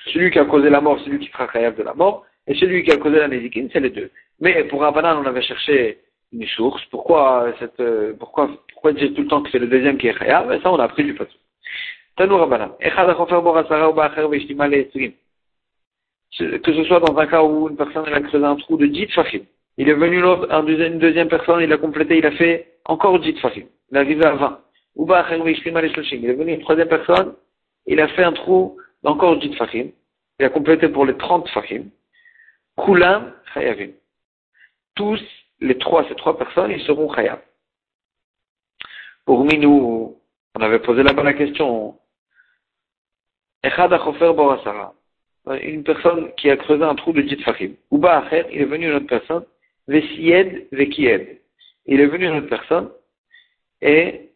[0.05, 2.55] que celui qui a causé la mort, celui qui sera khayab de la mort, et
[2.55, 4.11] celui qui a causé la Nézikim, c'est les deux.
[4.41, 6.01] Mais pour Rabbanan, on avait cherché
[6.33, 6.85] une source.
[6.87, 10.19] Pourquoi cette, euh, pourquoi, pourquoi dire tout le temps que c'est le deuxième qui est
[10.19, 10.51] khayab?
[10.53, 11.33] Et ça, on a appris du passé.
[12.17, 12.39] Tanou.
[16.39, 19.09] Que ce soit dans un cas où une personne a creusé un trou de 10
[19.09, 19.43] fachim.
[19.79, 23.67] Il est venu une deuxième personne, il a complété, il a fait encore 10 fachim.
[23.91, 24.61] Il est arrivé à 20.
[24.97, 25.07] Ou.
[25.07, 27.35] Il est venu une troisième personne,
[27.87, 29.91] il a fait un trou d'encore 10 fachim.
[30.39, 31.85] Il a complété pour les 30 fachim.
[32.77, 33.93] Kulam chayavim.
[34.95, 35.21] Tous
[35.61, 37.41] les trois, ces trois personnes, ils seront khayab.
[39.25, 40.19] Pour nous,
[40.55, 41.99] on avait posé là-bas la question.
[45.63, 47.73] Une personne qui a creusé un trou de dit fachim.
[47.91, 48.01] Ou
[48.53, 49.45] il est venu une autre personne.
[49.89, 51.41] Vesied, Vekied.
[51.87, 52.91] Il est venu une autre personne.
[53.81, 54.31] Et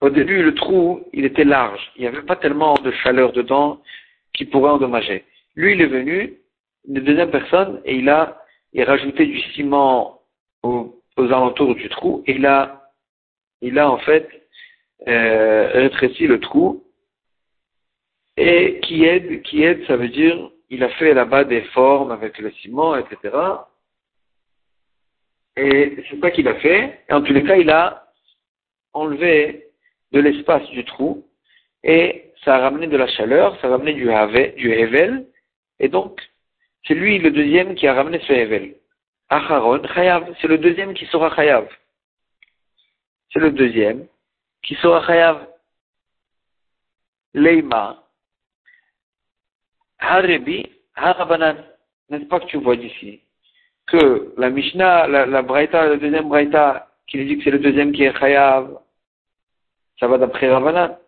[0.00, 1.92] au début, le trou, il était large.
[1.96, 3.80] Il n'y avait pas tellement de chaleur dedans
[4.34, 5.24] qui pourrait endommager.
[5.54, 6.34] Lui, il est venu,
[6.86, 8.42] une deuxième personne, et il a
[8.76, 10.20] il rajouté du ciment
[10.62, 12.90] aux, alentours du trou, et il a,
[13.62, 14.28] il a en fait
[15.08, 16.84] euh, rétréci le trou.
[18.36, 22.38] Et qui aide, qui aide, ça veut dire, il a fait là-bas des formes avec
[22.38, 23.34] le ciment, etc.
[25.56, 27.00] Et c'est ça qu'il a fait.
[27.08, 28.06] Et en tous les cas, il a
[28.92, 29.68] enlevé
[30.12, 31.26] de l'espace du trou
[31.82, 34.04] et ça a ramené de la chaleur, ça a ramené du,
[34.56, 35.26] du Hevel.
[35.78, 36.20] Et donc,
[36.86, 38.76] c'est lui le deuxième qui a ramené ce Hevel.
[39.28, 41.68] Acharon, Chayav, c'est le deuxième qui sera Chayav.
[43.32, 44.06] C'est le deuxième
[44.62, 45.46] qui sera Chayav.
[47.34, 48.05] Leima.
[52.08, 53.20] N'est-ce pas que tu vois d'ici
[53.86, 57.92] que la Mishnah, la, la Braïta, le deuxième Braïta, qui dit que c'est le deuxième
[57.92, 58.80] qui est Chayav,
[59.98, 60.98] ça va d'après Rabanan.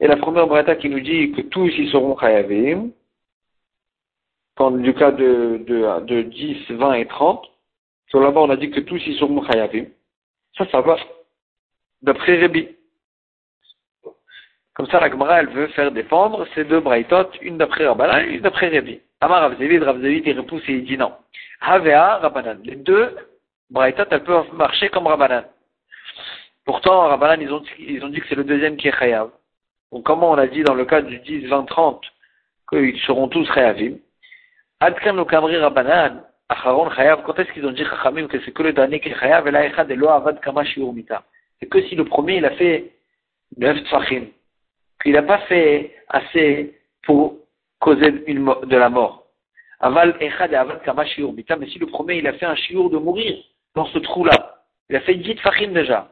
[0.00, 2.90] Et la première Braïta qui nous dit que tous ils seront Chayavim,
[4.56, 7.44] quand du cas de, de, de 10, 20 et 30,
[8.08, 9.86] sur là-bas on a dit que tous ils seront Chayavim.
[10.56, 10.96] Ça, ça va
[12.02, 12.68] d'après Rebi.
[14.78, 18.34] Comme ça, la Gemara, elle veut faire défendre ces deux braïtot, une d'après Rabbanan et
[18.34, 19.00] une d'après Rebi.
[19.20, 21.14] Amar Ravzevid, Ravzevid, il repousse et il dit non.
[21.60, 22.60] Havea, Rabbanan.
[22.62, 23.16] Les deux
[23.70, 25.42] braïtot, elles peuvent marcher comme Rabbanan.
[26.64, 29.30] Pourtant, Rabbanan, ils ont, ils ont dit que c'est le deuxième qui est Chayav.
[29.90, 32.00] Donc, comment on a dit dans le cas du 10, 20, 30,
[32.70, 33.96] qu'ils seront tous Chayavim.
[34.78, 38.62] Adkan lo kamri Rabbanan, Acharon Chayav, quand est-ce qu'ils ont dit Chachamim que c'est que
[38.62, 40.62] le dernier qui est Chayav, et là, Echad, et avad kama
[40.94, 41.24] mita.
[41.58, 42.92] C'est que si le premier, il a fait
[43.56, 44.26] neuf tfachim
[45.02, 47.36] qu'il n'a pas fait assez pour
[47.80, 49.26] causer de la mort.
[49.80, 52.90] Aval echad et aval kama shiur Mais si le premier, il a fait un shiur
[52.90, 53.36] de mourir
[53.74, 56.10] dans ce trou-là, il a fait dix fachim déjà.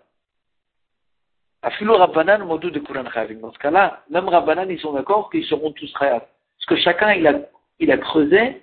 [1.63, 3.41] Afilu Rabbanan modou de Kuran Chavim.
[3.41, 6.21] Dans ce cas-là, même Rabbanan, ils sont d'accord qu'ils seront tous Chayav.
[6.21, 8.63] Parce que chacun, il a, creusé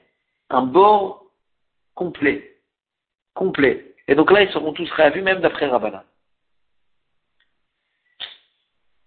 [0.49, 1.25] un bord
[1.95, 2.55] complet.
[3.33, 3.93] Complet.
[4.07, 6.03] Et donc là, ils seront tous Chayavim, même d'après Rabbanan.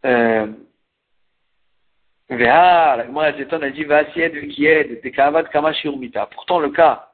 [0.05, 0.47] Euh,
[6.35, 7.11] Pourtant, le cas,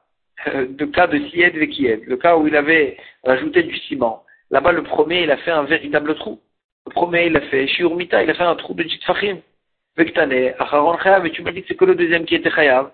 [0.47, 4.71] euh, de cas de Sied Vekied, le cas où il avait rajouté du ciment, là-bas,
[4.71, 6.41] le premier, il a fait un véritable trou.
[6.87, 9.37] Le premier, il a fait Shiurmita, il a fait un trou de Jitfachim.
[9.95, 12.91] Vektane, Acharon Chayav, et tu m'as dit que c'est que le deuxième qui était Chayav.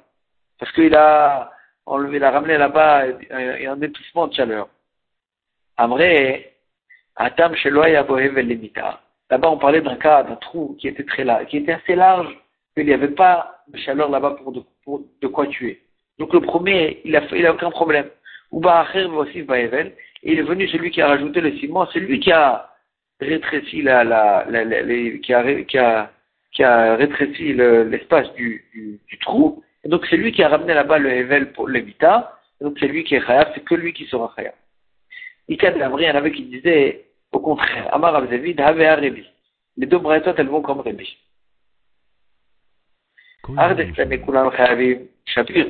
[0.59, 1.51] Parce qu'il a
[1.85, 4.67] enlevé, il a ramené là-bas un, un étouffement de chaleur.
[5.77, 6.53] Amré,
[7.15, 9.01] Atam Sheloya Bohev Limita.
[9.29, 12.35] Là-bas, on parlait d'un cas, d'un trou qui était très large, qui était assez large,
[12.75, 15.81] qu'il n'y avait pas de chaleur là-bas pour de, pour de, quoi tuer.
[16.17, 18.09] Donc le premier, il a, il a aucun problème.
[18.51, 19.39] Ouba aussi
[20.23, 22.69] et il est venu celui qui a rajouté le ciment, c'est lui qui a
[23.21, 24.63] rétréci la, la, la,
[25.21, 26.11] qui a, qui a,
[26.51, 30.73] qui a rétréci l'espace du, du, du, trou, et donc c'est lui qui a ramené
[30.73, 34.05] là-bas le Evel pour l'Evita, donc c'est lui qui est Khayab, c'est que lui qui
[34.05, 34.33] sera
[35.71, 39.25] de il y en avait qui disaient au contraire, Amar Abzevid, Havea Rebi.
[39.77, 41.17] Les deux braïtot, elles vont comme Rebi.
[45.25, 45.67] Shapir.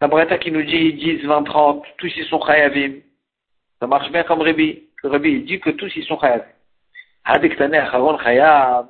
[0.00, 3.00] La braïta qui nous dit 10, 20, 30, tous ils sont Chayavim.
[3.80, 4.84] Ça marche bien comme Rebi.
[5.02, 6.44] Le Rebi, dit que tous ils sont Chayavim.
[7.24, 8.86] Ardek Tane Acharon Chayav.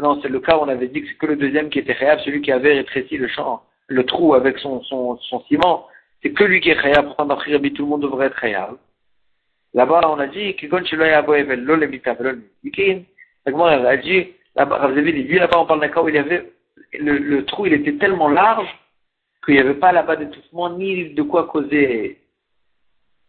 [0.00, 1.94] Non, c'est le cas où on avait dit que c'est que le deuxième qui était
[1.94, 5.86] Chayav, celui qui avait rétréci le champ, le trou avec son, son, son ciment.
[6.22, 7.06] C'est que lui qui est Chayav.
[7.06, 8.76] Pourtant, d'après Rebi, tout le monde devrait être Chayav.
[9.74, 10.52] Là-bas, on a dit, a
[13.96, 16.52] dit, là-bas, dit, là-bas, on parle d'un il avait,
[16.92, 18.68] le, trou, il était tellement large
[19.44, 22.18] qu'il n'y avait pas là-bas d'étouffement, ni de quoi causer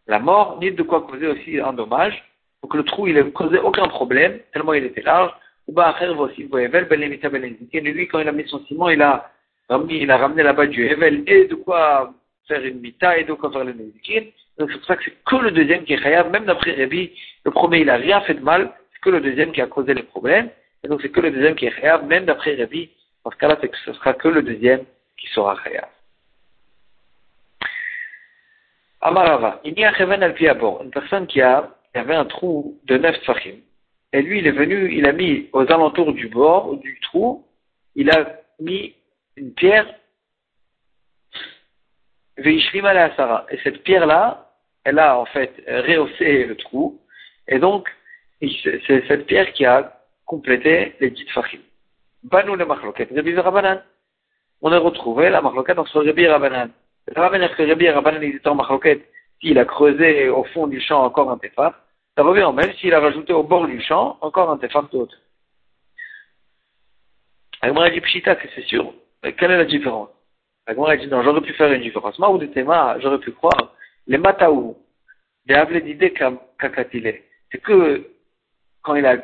[0.06, 2.22] la mort, ni de quoi causer aussi un dommage.
[2.62, 5.32] Donc le trou, il ne causait aucun problème, tellement il était large.
[5.66, 5.80] Ou
[6.18, 9.30] aussi, ben ben Et lui, quand il a mis son ciment, il a
[9.68, 12.12] ramené, ramené là-bas du Hevel et de quoi
[12.46, 14.26] faire une mita et de quoi faire le Nezikin.
[14.58, 17.12] Donc c'est pour ça que c'est que le deuxième qui est khayab, même d'après Rabbi,
[17.44, 19.94] le premier il a rien fait de mal, c'est que le deuxième qui a causé
[19.94, 20.50] les problèmes,
[20.82, 22.90] et donc c'est que le deuxième qui est khayab, même d'après Rabbi,
[23.24, 24.84] dans ce cas-là, ce sera que le deuxième
[25.18, 25.88] qui sera khayab.
[29.00, 30.34] Amarava, il y a un al
[30.82, 33.56] une personne qui a, qui avait un trou de neuf tfachim,
[34.12, 37.44] et lui il est venu, il a mis aux alentours du bord, du trou,
[37.96, 38.94] il a mis
[39.36, 39.86] une pierre
[42.36, 44.43] et cette pierre-là,
[44.84, 47.00] elle a en fait rehaussé le trou,
[47.48, 47.88] et donc
[48.40, 51.60] c'est cette pierre qui a complété les dix fachim.
[52.22, 53.82] Banou le machloket, Rabbi Rabanan.
[54.62, 56.70] On a retrouvé la machloket entre Rabbi Rabanan.
[57.14, 59.02] Ça va venir que Rabbi Rabanan était en machloket
[59.40, 61.74] s'il a creusé au fond du champ encore un tefar?
[62.16, 65.16] Ça va bien même s'il a rajouté au bord du champ encore un tefar d'autre.
[67.62, 68.92] Moi, dit Pshita c'est sûr.
[69.22, 70.10] Mais quelle est la différence?
[70.66, 72.18] La dit, non, j'aurais pu faire une différence.
[72.18, 73.74] Moi, ou de Tema, j'aurais pu croire,
[74.06, 74.76] les Mataou,
[75.46, 76.12] des Avledide
[76.58, 78.08] Kakatile, c'est que
[78.82, 79.16] quand il a,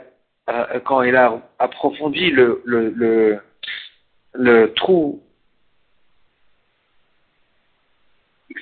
[0.48, 3.40] euh, quand il a approfondi le, le, le,
[4.34, 5.22] le trou,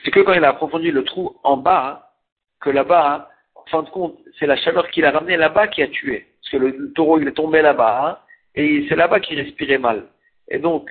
[0.05, 2.13] c'est que quand il a approfondi le trou en bas,
[2.61, 5.89] que là-bas, en fin de compte, c'est la chaleur qu'il a ramené là-bas qui a
[5.89, 6.27] tué.
[6.41, 8.19] Parce que le, taureau, il est tombé là-bas, hein,
[8.55, 10.07] et c'est là-bas qu'il respirait mal.
[10.49, 10.91] Et donc,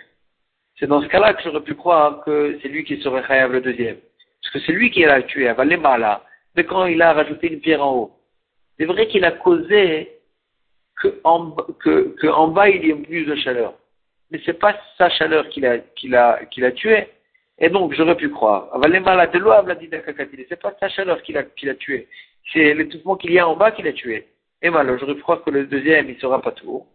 [0.79, 3.61] c'est dans ce cas-là que j'aurais pu croire que c'est lui qui serait chayav le
[3.61, 3.97] deuxième.
[4.41, 6.23] Parce que c'est lui qui l'a tué, là.
[6.55, 8.11] Mais quand il a rajouté une pierre en haut.
[8.77, 10.11] C'est vrai qu'il a causé
[10.95, 13.73] que en, bas il y ait plus de chaleur.
[14.31, 17.07] Mais c'est pas sa chaleur qui l'a, qui l'a, qui l'a tué.
[17.59, 18.69] Et donc, j'aurais pu croire.
[18.79, 19.51] de l'eau,
[20.49, 22.07] C'est pas sa chaleur qui l'a, qui l'a tué.
[22.51, 24.27] C'est l'étouffement qu'il y a en bas qui l'a tué.
[24.61, 26.85] Et mal, j'aurais pu croire que le deuxième, il sera pas tout.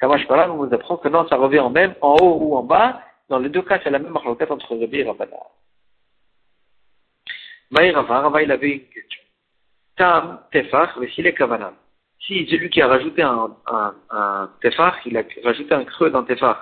[0.00, 2.62] Kamash là, on nous apprend que non, ça revient en même, en haut ou en
[2.62, 5.38] bas, dans les deux cas, c'est la même marloquette entre Rabbi et Rabbanan.
[7.72, 9.22] Rava, il avait une question.
[9.96, 11.74] Tam, Tefach, Vesile Kavanam.
[12.20, 14.50] Si celui qui a rajouté un, un,
[15.06, 16.56] il a rajouté un creux dans Tefach,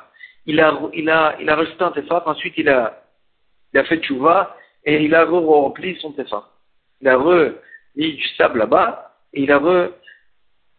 [0.47, 3.03] il a, il a, rajouté un Tefach, ensuite il a,
[3.73, 6.45] il a fait Tchouva, et il a rempli son Tefach.
[7.01, 7.55] Il a remis
[7.97, 9.91] du sable là-bas, et il a re,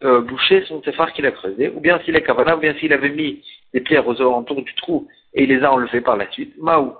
[0.02, 3.10] euh, son Tefach qu'il a creusé, ou bien s'il est Kavanam, ou bien s'il avait
[3.10, 6.56] mis des pierres aux alentours du trou, et il les a enlevés par la suite.
[6.58, 6.94] Maou,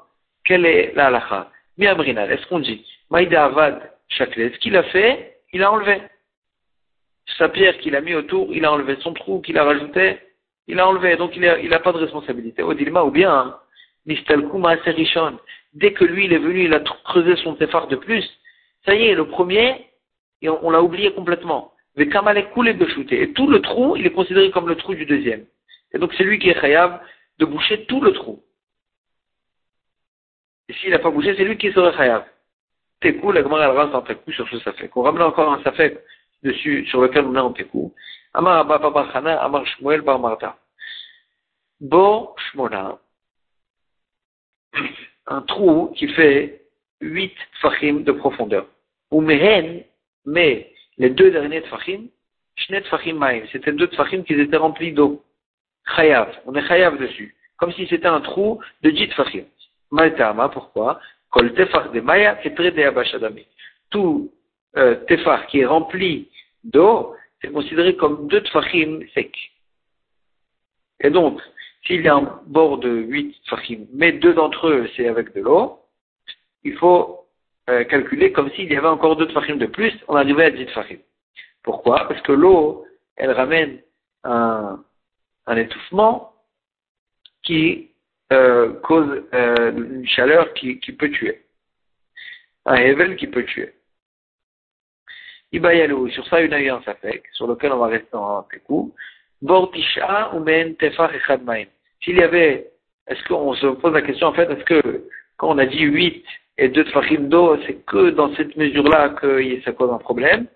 [0.45, 1.51] quelle est la halakha?
[1.81, 6.03] Miabrinal, est-ce qu'on dit Maïda Avad ce qu'il a fait, il a enlevé.
[7.39, 8.97] Sa pierre qu'il a mis autour, il a enlevé.
[9.01, 10.19] Son trou qu'il a rajouté,
[10.67, 11.17] il a enlevé.
[11.17, 12.63] Donc il n'a a pas de responsabilité.
[12.63, 13.57] Odilma, ou bien,
[14.07, 15.39] Nistalkuma Serishon,
[15.73, 18.29] dès que lui il est venu, il a creusé son tefar de plus,
[18.85, 19.87] ça y est, le premier,
[20.43, 21.73] on, l'a oublié complètement.
[21.97, 23.23] Mais Kamalek coulé de shooter.
[23.23, 25.45] Et tout le trou, il est considéré comme le trou du deuxième.
[25.93, 27.01] Et donc c'est lui qui est chayav
[27.39, 28.43] de boucher tout le trou.
[30.71, 32.25] Et s'il n'a pas bougé, c'est lui qui serait chayav.
[33.01, 34.97] Tekou, la Gemara elle reste en Tekou sur ce safek.
[34.97, 35.99] On ramène encore un safek
[36.45, 37.93] dessus, sur lequel on est en Tekou.
[38.35, 40.57] Amar Abba Bar Amar Shmuel Bar Marta.
[41.81, 43.01] Bo Shmona,
[45.27, 46.63] un trou qui fait
[47.01, 48.69] huit tfachim de profondeur.
[49.11, 49.83] Ou mehen,
[50.25, 52.03] mais les deux derniers tfachim,
[52.55, 55.25] shnet tfachim maïm, c'était deux tfachim qui étaient remplis d'eau.
[55.97, 57.35] Chayav, on est chayav dessus.
[57.57, 59.47] Comme si c'était un trou de dit fachim.
[59.91, 61.01] Maltama, pourquoi?
[61.31, 63.47] Kol tefar de maya de abashadami.
[63.91, 64.31] Tout
[64.77, 66.29] euh, tefar qui est rempli
[66.65, 69.53] d'eau, c'est considéré comme deux tfachim secs.
[71.01, 71.41] Et donc,
[71.87, 75.41] s'il y a un bord de huit tfachim, mais deux d'entre eux c'est avec de
[75.41, 75.81] l'eau,
[76.63, 77.27] il faut
[77.69, 80.67] euh, calculer comme s'il y avait encore deux tfachim de plus, on arrivait à 10
[80.67, 80.99] tfachim.
[81.63, 82.07] Pourquoi?
[82.09, 82.85] Parce que l'eau,
[83.17, 83.81] elle ramène
[84.23, 86.33] un étouffement
[87.43, 87.90] qui
[88.33, 91.43] euh, cause euh, une chaleur qui, peut tuer.
[92.65, 93.75] Un Hevel qui peut tuer.
[95.53, 96.81] Ibayalou, sur ça, il y a
[97.33, 98.95] sur lequel on va rester en coup.
[99.43, 100.77] Bortisha ou men
[102.03, 102.71] S'il y avait,
[103.09, 105.07] est-ce qu'on se pose la question, en fait, est-ce que,
[105.37, 106.25] quand on a dit 8
[106.59, 110.47] et 2 tefachim d'eau, c'est que dans cette mesure-là que ça cause un problème?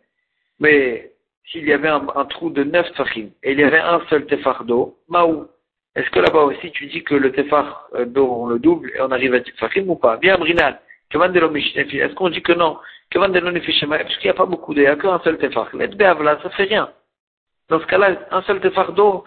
[0.60, 1.12] Mais,
[1.46, 4.64] s'il y avait un, trou de 9 tefachim, et il y avait un seul tefar
[4.64, 5.48] d'eau, maou.
[5.96, 9.00] Est-ce que là-bas aussi tu dis que le tefar euh, d'eau, on le double et
[9.00, 10.16] on arrive à 10 tefachim ou pas?
[10.16, 10.80] Bien, Brinal.
[11.12, 12.78] Est-ce qu'on dit que non?
[13.12, 13.32] Parce
[14.16, 15.68] qu'il n'y a pas beaucoup d'eau, il n'y a qu'un seul tefar.
[15.72, 16.90] là, ça fait rien.
[17.68, 19.24] Dans ce cas-là, un seul tefar d'eau,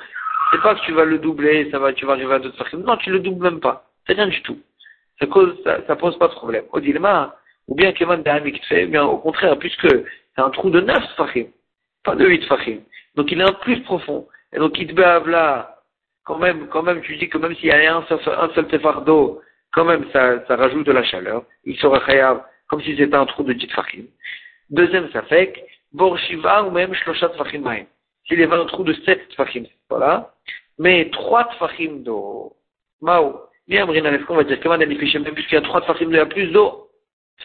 [0.52, 2.80] c'est pas que tu vas le doubler, ça va, tu vas arriver à deux tefachim.
[2.80, 3.86] Non, tu le doubles même pas.
[4.06, 4.60] C'est rien du tout.
[5.20, 5.56] Ça cause,
[6.00, 6.66] pose pas de problème.
[6.74, 7.32] Au dilemme,
[7.68, 11.48] ou bien Kevin qui fait, bien au contraire, puisque c'est un trou de neuf tefachim,
[12.04, 12.80] pas de huit tefachim.
[13.16, 14.28] Donc il est un plus profond.
[14.52, 15.77] Et donc il là,
[16.28, 18.68] quand même, quand même, tu dis que même s'il y a un seul, un seul
[18.68, 21.44] tefar d'eau, quand même, ça, ça rajoute de la chaleur.
[21.64, 24.06] Il sera khayab, comme si c'était un trou de 10 tefachim.
[24.70, 25.60] Deuxième, ça fait que,
[25.94, 27.64] Borshiva ou même Shloshat tefachim
[28.28, 30.34] s'il y avait un trou de 7 tfachim, voilà,
[30.78, 32.54] mais 3 tfachim d'eau,
[33.02, 36.12] Mao, bien, Brina, ce qu'on va dire, comment même puisqu'il y a 3 tfachim d'eau,
[36.12, 36.90] il y a plus d'eau,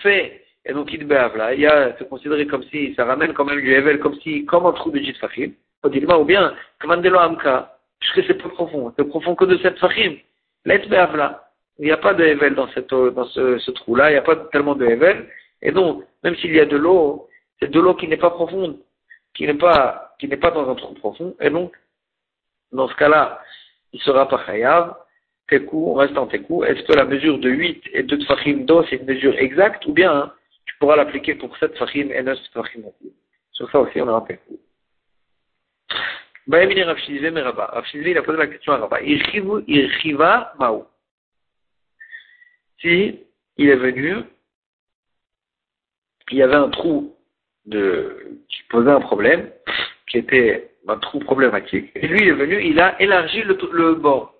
[0.03, 3.45] fait, et donc il là, il y a, c'est considéré comme si, ça ramène quand
[3.45, 5.53] même du Hevel, comme si, comme un trou de 10 tfachim,
[5.85, 7.72] ou bien, comment de amka,
[8.03, 10.17] puisque c'est peu profond, c'est profond que de 7 tfachim,
[10.65, 11.49] let là,
[11.79, 14.75] il n'y a pas de Hevel dans cette, ce, trou-là, il n'y a pas tellement
[14.75, 15.29] de Hevel,
[15.63, 17.29] et donc, même s'il y a de l'eau,
[17.61, 18.79] c'est de l'eau qui n'est pas profonde,
[19.35, 21.73] qui n'est pas qui n'est pas dans un trou profond, et donc,
[22.73, 23.41] dans ce cas-là,
[23.93, 24.97] il sera pas chayav,
[25.49, 26.65] tekou, on reste en tekou.
[26.65, 29.93] Est-ce que la mesure de 8 et 2 tfachim d'eau, c'est une mesure exacte, ou
[29.93, 30.33] bien hein,
[30.67, 32.83] tu pourras l'appliquer pour 7 tfachim et 9 tfachim
[33.53, 34.59] Sur ça aussi, on aura tekou.
[36.47, 36.99] Baïmini Rav
[37.33, 37.67] Meraba.
[37.67, 39.01] Rav il a posé la question à Rabba.
[39.03, 40.87] Irchiva Mao.
[42.81, 43.21] Si
[43.57, 44.25] il est venu,
[46.31, 47.17] il y avait un trou
[47.67, 49.51] de, qui posait un problème,
[50.09, 51.93] qui était un trou problématique.
[51.95, 54.35] Et lui, il est venu, il a élargi le, le bord.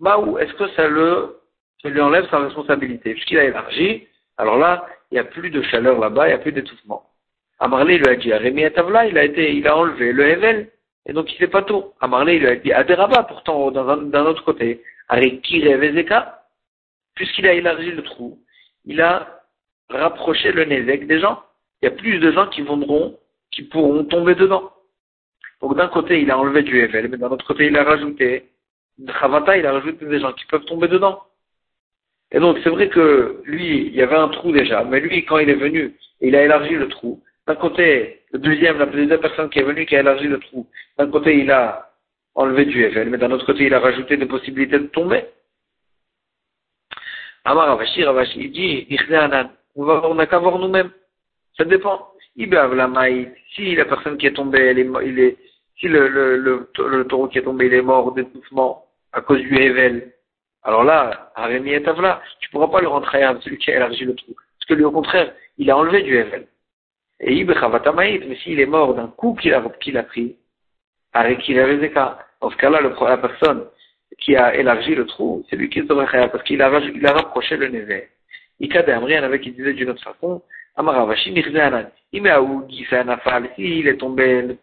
[0.00, 1.40] Maou, est-ce que ça le,
[1.80, 3.14] ça lui enlève sa responsabilité?
[3.14, 6.38] Puisqu'il a élargi, alors là, il n'y a plus de chaleur là-bas, il n'y a
[6.38, 7.08] plus d'étouffement.
[7.64, 10.68] Amarlé lui a dit, Rémi Atavla, il a été, il a enlevé le Hevel,
[11.06, 11.92] et donc il fait pas tout.
[11.98, 16.42] Amarlé lui a dit, Aderaba, pourtant, d'un autre côté, Arikire Vezeka,
[17.14, 18.38] puisqu'il a élargi le trou,
[18.84, 19.40] il a
[19.88, 21.42] rapproché le Nezek des gens.
[21.80, 23.18] Il y a plus de gens qui viendront
[23.50, 24.70] qui pourront tomber dedans.
[25.62, 28.50] Donc d'un côté, il a enlevé du Evel, mais d'un autre côté, il a rajouté
[29.18, 31.22] Chavata, il a rajouté des gens qui peuvent tomber dedans.
[32.30, 35.38] Et donc c'est vrai que lui, il y avait un trou déjà, mais lui, quand
[35.38, 37.22] il est venu, il a élargi le trou.
[37.46, 40.66] D'un côté, le deuxième, la deuxième personne qui est venue, qui a élargi le trou,
[40.98, 41.90] d'un côté, il a
[42.34, 45.24] enlevé du Evel, mais d'un autre côté, il a rajouté des possibilités de tomber.
[47.44, 48.98] Amar Avashi, Ravashi, il dit,
[49.76, 50.90] on n'a qu'à voir nous-mêmes.
[51.56, 52.10] Ça dépend
[53.54, 55.36] si la personne qui est tombée, elle est, il est,
[55.78, 59.54] si le, le, le, taureau qui est tombé, il est mort d'étouffement à cause du
[59.56, 60.12] Hevel,
[60.64, 64.04] alors là, Arémi et Tavla, tu pourras pas le rentrer à celui qui a élargi
[64.04, 64.34] le trou.
[64.34, 66.46] Parce que lui, au contraire, il a enlevé du Hevel.
[67.20, 70.36] Et mais s'il est mort d'un coup qu'il a, qu'il a pris,
[71.14, 73.64] dans ce cas-là, la personne
[74.18, 77.12] qui a élargi le trou, c'est lui qui se devrait parce qu'il a, il a
[77.12, 78.08] rapproché le Nevé.
[78.60, 80.42] Ikadam, rien avec qui disait d'une autre façon,
[80.76, 81.90] Amaravashi Mirzanan.
[82.12, 84.56] S'il est tombé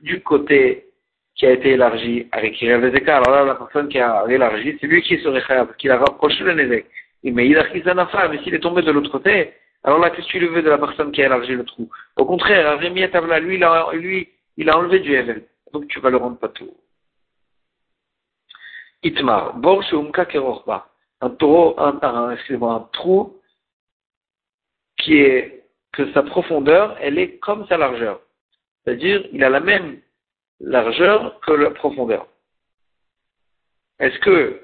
[0.00, 0.86] du côté
[1.34, 5.18] qui a été élargi avec alors là, la personne qui a élargi, c'est lui qui
[5.18, 6.84] serait parce qu'il a rapproché le
[7.24, 9.54] il a mais s'il est tombé de l'autre côté,
[9.84, 11.90] alors là, qu'est-ce que tu le veux de la personne qui a élargi le trou?
[12.16, 13.60] Au contraire, Rémi Tavla, lui,
[13.92, 15.46] lui, il a enlevé du Evel.
[15.72, 16.74] Donc tu vas le rendre pas tout.
[19.02, 20.88] Itmar, Bor Umka Kerorba.
[21.20, 23.38] Un taureau, un, un trou
[24.98, 28.20] qui est que sa profondeur, elle est comme sa largeur.
[28.82, 30.00] C'est-à-dire, il a la même
[30.60, 32.26] largeur que la profondeur.
[33.98, 34.60] Est-ce que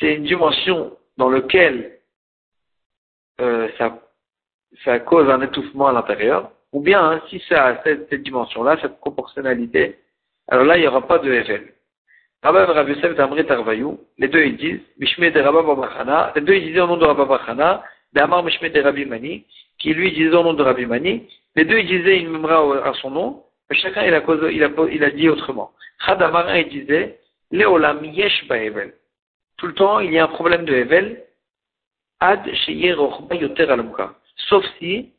[0.00, 1.91] c'est une dimension dans laquelle
[3.42, 3.98] euh, ça,
[4.84, 8.98] ça cause un étouffement à l'intérieur, ou bien hein, si ça a cette, dimension-là, cette
[8.98, 9.98] proportionnalité,
[10.48, 11.72] alors là, il n'y aura pas de Evel.
[14.18, 18.42] les deux ils disent, de les deux ils disent au nom de Rabba Bachana, Damar
[18.42, 19.46] Mishme de Rabbi Mani,
[19.78, 21.28] qui lui disait au nom de Rabbi Mani.
[21.56, 24.70] Les deux, ils disaient une memra à son nom, mais chacun, il a, il a,
[24.90, 25.72] il a dit autrement.
[26.04, 27.18] Khadamara, il disait,
[27.50, 28.94] Léolam Yesh Baevel.
[29.58, 31.22] Tout le temps, il y a un problème de Evel.
[32.22, 32.42] Ad.
[34.48, 35.12] Sauf si,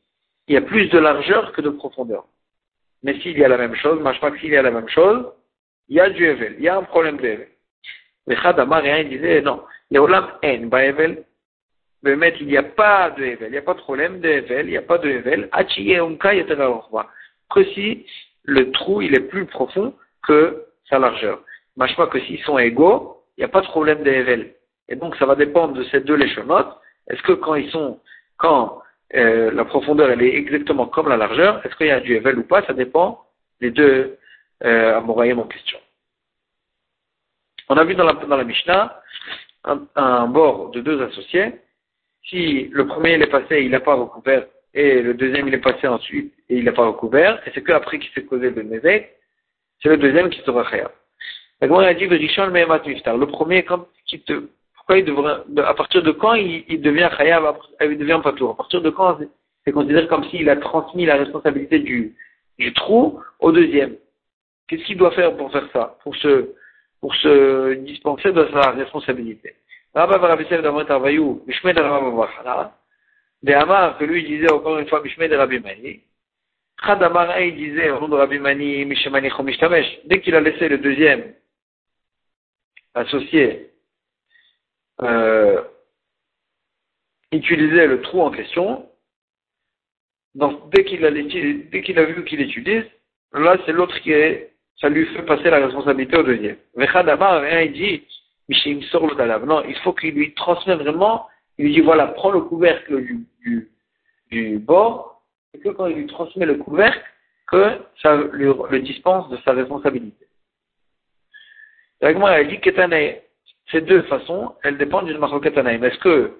[0.47, 2.25] il y a plus de largeur que de profondeur.
[3.03, 5.25] Mais s'il y a la même chose, pas s'il y a la même chose,
[5.89, 6.55] il y a du Evel.
[6.57, 7.47] Il y a un problème de Evel.
[8.27, 9.63] Mais Khadamar, il disait, non.
[9.91, 11.25] Léolam En Baevel.
[12.03, 14.67] Bémet, il n'y a pas de Evel, il n'y a pas de problème de Evel,
[14.67, 15.49] il n'y a pas de Evel,
[17.53, 18.05] que si
[18.43, 19.93] le trou, il est plus profond
[20.27, 21.41] que sa largeur.
[21.77, 24.53] Machma que s'ils sont égaux, il n'y a pas de problème de Evel.
[24.89, 26.77] Et donc, ça va dépendre de ces deux léchonotes.
[27.09, 27.99] Est-ce que quand ils sont,
[28.37, 28.81] quand
[29.15, 32.39] euh, la profondeur, elle est exactement comme la largeur, est-ce qu'il y a du Evel
[32.39, 32.63] ou pas?
[32.63, 33.25] Ça dépend
[33.61, 34.17] des deux
[34.63, 35.79] euh, en question.
[37.69, 39.01] On a vu dans la, dans la Mishnah
[39.95, 41.53] un, bord de deux associés
[42.25, 45.59] si le premier il est passé, il n'a pas recouvert, et le deuxième il est
[45.59, 49.15] passé ensuite et il n'a pas recouvert, et c'est qu'après qu'il s'est causé le Nézek,
[49.81, 50.91] c'est le deuxième qui sera khayab.
[51.61, 54.49] Le premier, comme qui te,
[54.85, 58.55] pourquoi il devrait, à partir de quand il, il devient khayab, il devient patour À
[58.57, 59.17] partir de quand
[59.63, 62.13] c'est considéré comme s'il a transmis la responsabilité du,
[62.59, 63.95] du trou au deuxième?
[64.67, 66.49] Qu'est-ce qu'il doit faire pour faire ça, pour se,
[66.99, 69.55] pour se dispenser de sa responsabilité.
[69.95, 72.77] Rabba Rabbi Sev d'Amrit Arvayou, Bishmed Rabba Bachana,
[73.61, 76.01] Amar, que lui disait encore une fois Bishmed Rabbi Mani,
[76.83, 80.67] Chad Amar il disait au nom de Rabbi Mani, Mishemani Chomishtamesh, dès qu'il a laissé
[80.67, 81.33] le deuxième
[82.95, 83.72] associé
[85.03, 85.61] euh,
[87.31, 88.89] utiliser le trou en question,
[90.35, 92.85] donc dès qu'il a, vu qu'il utilise,
[93.33, 96.57] là c'est l'autre qui est, ça lui fait passer la responsabilité au deuxième.
[96.75, 98.03] Vechad Amar, il dit,
[98.49, 101.27] non, il faut qu'il lui transmette vraiment,
[101.57, 103.03] il lui dit voilà, prends le couvercle
[104.31, 105.21] du, bord,
[105.53, 107.03] et que quand il lui transmet le couvercle,
[107.47, 110.25] que ça lui, le dispense de sa responsabilité.
[112.01, 113.21] moi, elle dit qu'Etanaï,
[113.71, 116.31] ces deux façons, elles dépendent d'une Mais Est-ce que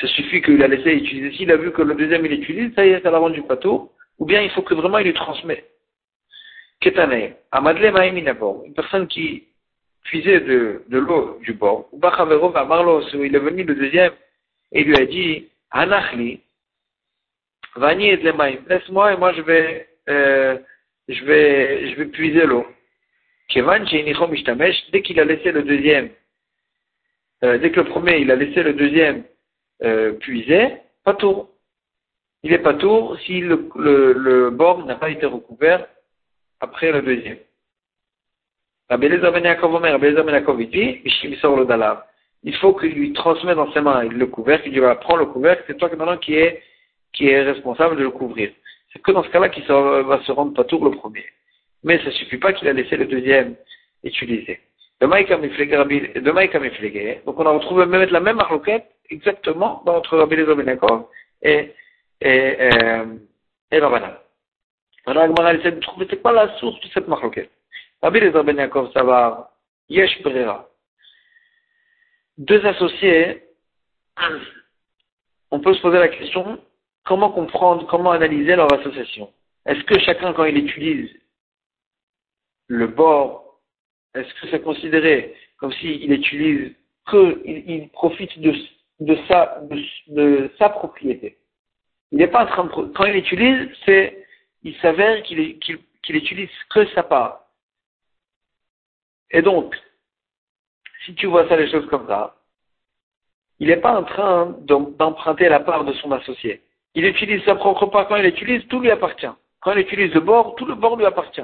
[0.00, 2.86] ça suffit qu'il a laissé utiliser, s'il a vu que le deuxième il utilise, ça
[2.86, 5.64] y est, ça l'a rendu plateau, ou bien il faut que vraiment il lui transmet.
[6.80, 9.44] Ketane, Amadle d'abord, une personne qui
[10.04, 11.88] puiser de, l'eau du bord.
[11.92, 14.12] Ou il est venu le deuxième
[14.72, 16.40] et lui a dit, Anachli,
[17.76, 20.58] Vani et laisse-moi et moi je vais, euh,
[21.08, 22.66] je vais, je vais puiser l'eau.
[23.54, 26.10] Dès qu'il a laissé le deuxième,
[27.44, 29.24] euh, dès que le premier il a laissé le deuxième
[29.82, 31.48] euh, puiser, pas tour.
[32.42, 35.86] Il est pas tour si le, le, le bord n'a pas été recouvert
[36.60, 37.38] après le deuxième.
[42.42, 45.26] Il faut qu'il lui transmette dans ses mains le couvercle, il lui va prendre le
[45.26, 46.62] couvercle, c'est toi maintenant qui est,
[47.12, 48.50] qui est responsable de le couvrir.
[48.92, 51.24] C'est que dans ce cas-là qu'il va se rendre pas tour le premier.
[51.84, 53.54] Mais ça suffit pas qu'il a laissé le deuxième
[54.02, 54.60] utiliser.
[55.00, 55.14] Donc
[57.38, 60.78] on a retrouvé même la même marloquette exactement entre Rabbi Lezer Ben
[61.42, 61.74] et,
[62.20, 63.06] et, euh,
[63.70, 64.16] et Rabbanan.
[65.06, 67.50] Alors de trouver c'est quoi la source de cette marloquette.
[68.02, 69.50] Rabbi Lezer Ben Yaakov Savar,
[69.88, 70.68] Yesh Brera.
[72.36, 73.42] Deux associés,
[75.50, 76.58] on peut se poser la question,
[77.04, 79.32] comment comprendre, comment analyser leur association?
[79.66, 81.10] Est-ce que chacun, quand il utilise
[82.68, 83.49] le bord,
[84.14, 86.72] est-ce que c'est considéré comme s'il utilise
[87.06, 89.60] que, il, profite de, sa,
[90.08, 91.36] de, sa propriété?
[92.12, 94.26] Il n'est pas en train de, quand il utilise, c'est,
[94.62, 95.58] il s'avère qu'il
[96.02, 97.44] qu'il utilise que sa part.
[99.30, 99.76] Et donc,
[101.04, 102.36] si tu vois ça, les choses comme ça,
[103.58, 106.62] il n'est pas en train d'emprunter la part de son associé.
[106.94, 108.08] Il utilise sa propre part.
[108.08, 109.30] Quand il utilise, tout lui appartient.
[109.60, 111.42] Quand il utilise le bord, tout le bord lui appartient.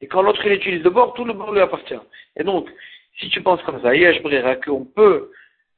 [0.00, 2.00] Et quand l'autre il utilise le bord, tout le bord lui appartient.
[2.36, 2.68] Et donc,
[3.18, 5.30] si tu penses comme ça, Yesh Brera, qu'on peut,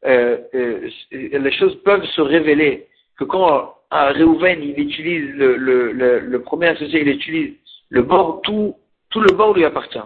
[0.05, 2.87] euh, euh, les choses peuvent se révéler,
[3.19, 7.55] que quand un Réhouven, il utilise le, premier associé, il utilise
[7.91, 8.77] le bord, tout,
[9.11, 9.99] tout le bord lui appartient.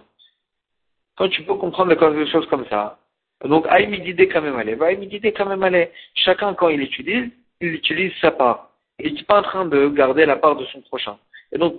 [1.17, 2.99] Quand tu peux comprendre les choses comme ça,
[3.45, 5.91] donc Aïmidide quand même aller, Aïmidide quand même aller.
[6.15, 8.71] Chacun quand il utilise, il utilise sa part.
[8.99, 11.17] Il n'est pas en train de garder la part de son prochain.
[11.53, 11.79] Et donc,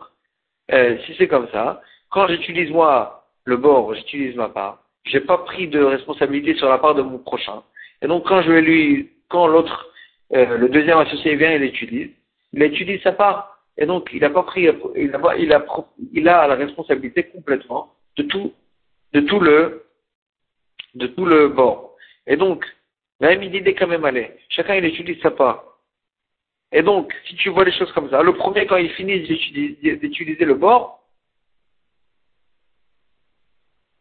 [0.72, 4.84] euh, si c'est comme ça, quand j'utilise moi le bord, j'utilise ma part.
[5.06, 7.64] J'ai pas pris de responsabilité sur la part de mon prochain.
[8.02, 9.88] Et donc quand je vais lui, quand l'autre,
[10.34, 12.10] euh, le deuxième associé vient, il utilise,
[12.54, 13.58] il utilise sa part.
[13.78, 14.70] Et donc il n'a pas pris, il
[15.16, 15.66] a, il a,
[16.14, 18.54] il a la responsabilité complètement de tout
[19.14, 19.86] de tout le,
[20.96, 21.96] de tout le bord.
[22.26, 22.66] Et donc,
[23.20, 24.32] la idée quand même aller.
[24.50, 25.64] Chacun il utilise sa part.
[26.72, 30.46] Et donc, si tu vois les choses comme ça, le premier quand il finit d'utiliser
[30.46, 30.97] le bord,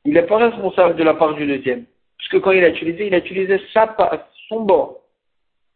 [0.06, 1.84] il n'est pas responsable de la part du deuxième.
[2.18, 5.00] Puisque quand il a utilisé, il a utilisé sa part, son bord.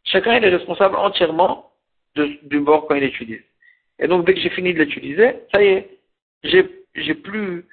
[0.05, 1.71] Chacun il est responsable entièrement
[2.15, 3.43] du bord quand il utilise.
[3.99, 5.99] Et donc, dès que j'ai fini de l'utiliser, ça y est,
[6.43, 7.67] j'ai plus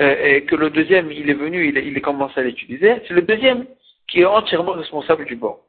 [0.00, 3.14] euh, et que le deuxième, il est venu, il, il a commencé à l'utiliser, c'est
[3.14, 3.66] le deuxième
[4.08, 5.60] qui est entièrement responsable du bord.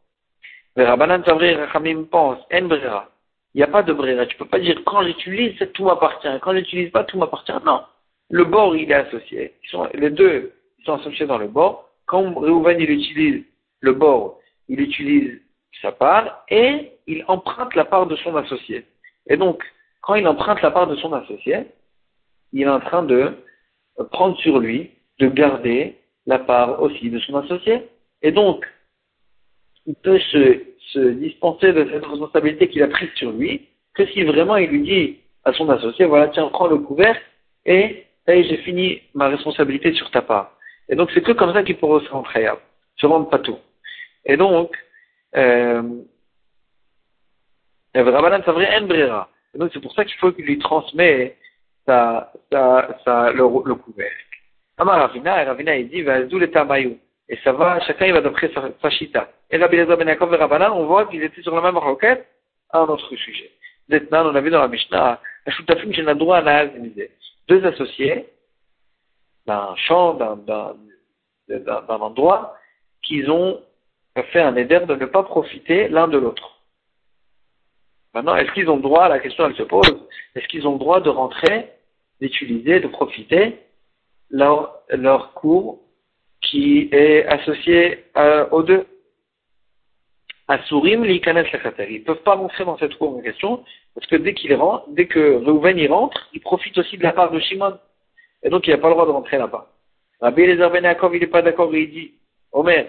[0.76, 3.04] Rabbanan Rachamim pense, en.
[3.56, 4.26] Il n'y a pas de brera.
[4.28, 6.28] Tu peux pas dire quand j'utilise, tout m'appartient.
[6.42, 7.52] Quand j'utilise pas, tout m'appartient.
[7.66, 7.82] Non.
[8.30, 9.54] Le bord, il est associé.
[9.94, 10.54] Les deux,
[10.86, 11.90] sont associés dans le bord.
[12.06, 13.44] Quand Reuven, il utilise
[13.82, 15.40] le bord, il utilise
[15.82, 18.86] sa part et il emprunte la part de son associé.
[19.28, 19.64] Et donc,
[20.02, 21.68] quand il emprunte la part de son associé,
[22.54, 23.34] il est en train de
[24.12, 27.88] prendre sur lui de garder la part aussi de son associé.
[28.22, 28.66] Et donc,
[29.86, 30.62] il peut se,
[30.94, 34.82] se dispenser de cette responsabilité qu'il a prise sur lui que si vraiment il lui
[34.82, 37.22] dit à son associé, voilà, tiens, prends le couvercle
[37.66, 40.52] et hey, j'ai fini ma responsabilité sur ta part.
[40.88, 42.48] Et donc, c'est que comme ça qu'il pourra se rentrer,
[42.98, 43.60] se rendre pas tout.
[44.26, 44.76] Et donc,
[45.36, 45.84] euh,
[47.96, 48.04] et
[49.58, 51.36] donc, c'est pour ça qu'il faut qu'il lui transmet
[51.86, 53.76] sa, sa, sa, le, le.
[54.78, 56.98] Amar Ravina, et Ravina il dit, Vazou le tamayou.
[57.28, 59.30] Et ça va, chacun il va d'après sa, sa chita.
[59.52, 62.28] Et Rabbi Lezer ben Yaakov et Rabbanan, on voit qu'ils étaient sur la même roquette
[62.72, 63.52] à un autre sujet.
[63.90, 66.72] Maintenant, on a vu dans la Mishnah, Ashutafim Shenadroa Nahal
[67.50, 68.30] Deux associés,
[69.48, 70.76] d'un champ, d'un
[71.88, 72.56] endroit,
[73.02, 73.60] qu'ils ont
[74.32, 76.62] fait un éder de ne pas profiter l'un de l'autre.
[78.14, 80.80] Maintenant, est-ce qu'ils ont le droit, la question elle se pose, est-ce qu'ils ont le
[80.80, 81.72] droit de rentrer,
[82.22, 83.60] d'utiliser, de profiter
[84.30, 85.80] leur, leur cours
[86.42, 88.86] qui est associé euh, aux deux?
[90.50, 95.36] Asurim Ils peuvent pas rentrer dans cette question, parce que dès qu'il rentre, dès que
[95.46, 97.78] Reuven y rentre, il profite aussi de la part de Shimon.
[98.42, 99.68] Et donc il n'a pas le droit de rentrer là-bas.
[100.20, 102.14] Rabbi Eliezer Ben il n'est pas d'accord il dit,
[102.52, 102.88] Omer,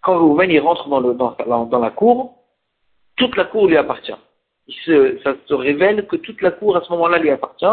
[0.00, 2.34] quand Reuven il rentre dans, la cour,
[3.16, 4.14] toute la cour lui appartient.
[5.24, 7.66] Ça se révèle que toute la cour à ce moment-là lui appartient,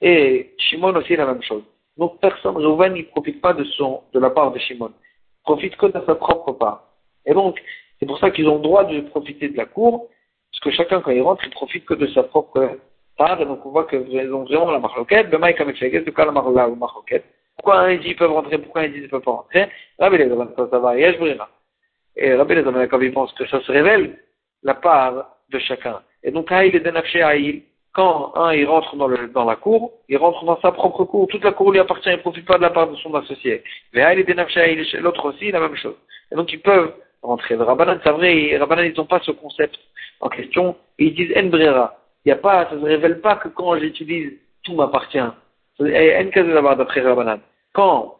[0.00, 1.64] et Shimon aussi la même chose.
[1.96, 3.64] Donc personne, Reuven, il ne profite pas de
[4.20, 4.92] la part de Shimon.
[5.48, 6.80] Profite que de sa propre part.
[7.24, 7.58] Et donc,
[7.98, 10.06] c'est pour ça qu'ils ont le droit de profiter de la cour,
[10.50, 12.76] parce que chacun, quand il rentre, il profite que de sa propre
[13.16, 16.26] part, et donc on voit qu'ils ont vraiment la marloquette, le maïk avec c'est cas
[16.26, 17.24] la marloquette.
[17.56, 19.70] Pourquoi un dit ils peuvent rentrer, pourquoi un dit ils peuvent pas rentrer?
[19.98, 21.16] Rabbi les ça, ça va, et
[22.16, 24.18] Et Rabbi les quand il pense que ça se révèle,
[24.62, 26.02] la part de chacun.
[26.22, 27.62] Et donc, Haïl et Denafché Haïl,
[27.92, 31.26] quand un il rentre dans, le, dans la cour, il rentre dans sa propre cour,
[31.28, 33.62] toute la cour lui appartient, il ne profite pas de la part de son associé.
[33.92, 35.96] Mais Denafché l'autre aussi, la même chose.
[36.30, 37.56] Et donc, ils peuvent rentrer.
[37.56, 39.78] Rabbanan, c'est vrai, Rabbanan, ils n'ont pas ce concept
[40.20, 40.76] en question.
[40.98, 41.50] Ils disent En
[42.24, 44.32] Il y a pas, ça ne se révèle pas que quand j'utilise,
[44.62, 45.18] tout m'appartient.
[45.18, 47.40] En d'abord d'après Rabbanan.
[47.72, 48.18] Quand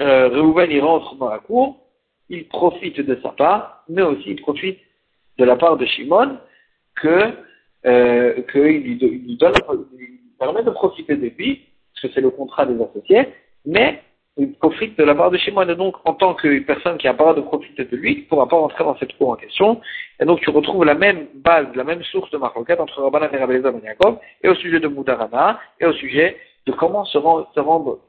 [0.00, 1.76] euh, Reuven il rentre dans la cour,
[2.28, 4.78] il profite de sa part, mais aussi il profite
[5.38, 6.38] de la part de Shimon
[6.94, 7.32] que
[7.86, 9.54] euh, qu'il lui, lui, donne,
[9.96, 13.28] lui permet de profiter de lui, parce que c'est le contrat des associés,
[13.64, 14.02] mais
[14.36, 15.68] il profite de la part de Shimon.
[15.68, 18.24] Et donc, en tant que personne qui a pas de profiter de lui, il ne
[18.24, 19.80] pourra pas rentrer dans cette cour en question.
[20.20, 23.36] Et donc, tu retrouves la même base, la même source de marquette entre Rabbanan et
[23.36, 23.80] Rabbi Ben
[24.42, 28.00] et au sujet de Moudarana, et au sujet de comment se rendre,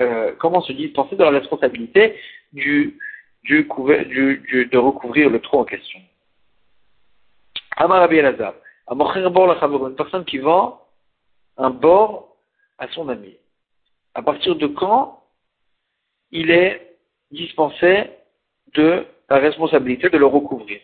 [0.00, 2.14] euh, comment se dispenser de la responsabilité
[2.52, 2.98] du,
[3.44, 3.68] du,
[4.08, 6.00] du, du, de recouvrir le trou en question.
[7.76, 8.54] Amar Rabbi Elazar,
[8.90, 10.80] une personne qui vend
[11.56, 12.36] un bord
[12.78, 13.36] à son ami.
[14.14, 15.22] À partir de quand
[16.30, 16.96] il est
[17.30, 18.10] dispensé
[18.74, 20.80] de la responsabilité de le recouvrir?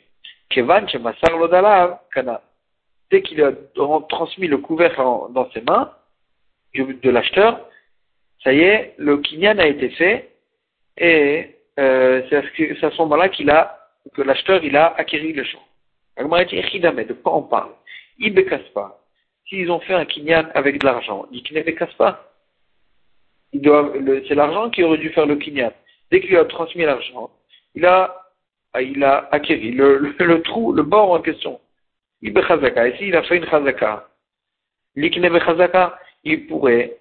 [3.11, 3.53] Dès qu'il a
[4.09, 5.01] transmis le couvercle
[5.31, 5.93] dans ses mains
[6.75, 7.67] de l'acheteur,
[8.43, 10.35] ça y est, le kinyan a été fait
[10.99, 13.79] et euh, c'est à ce moment-là qu'il a
[14.15, 15.63] que l'acheteur il a acquis le champ.
[16.19, 17.71] De quoi on parle?
[18.75, 18.99] Pas.
[19.49, 21.27] S'ils ont fait un kinyan avec de l'argent,
[21.99, 22.33] pas.
[23.53, 25.73] C'est l'argent qui aurait dû faire le kinyan.
[26.11, 27.31] Dès qu'il a transmis l'argent,
[27.75, 28.15] il a,
[28.81, 31.61] il a acquis le, trou, le bord en question.
[32.23, 34.09] Ibe Ici, il a fait une chazaka.
[34.95, 36.97] L'iknebe chazaka, il pourrait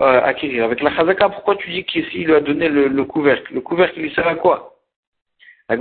[0.00, 0.64] euh, acquérir.
[0.64, 3.52] Avec la chazaka, pourquoi tu dis qu'ici, il lui a donné le, le couvercle?
[3.52, 4.78] Le couvercle, il sert à quoi?
[5.68, 5.76] On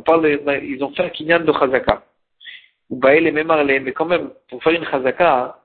[0.00, 2.02] parle, ils ont fait un kinyan de chazaka.
[2.90, 5.58] Mais quand même, pour faire une chazaka,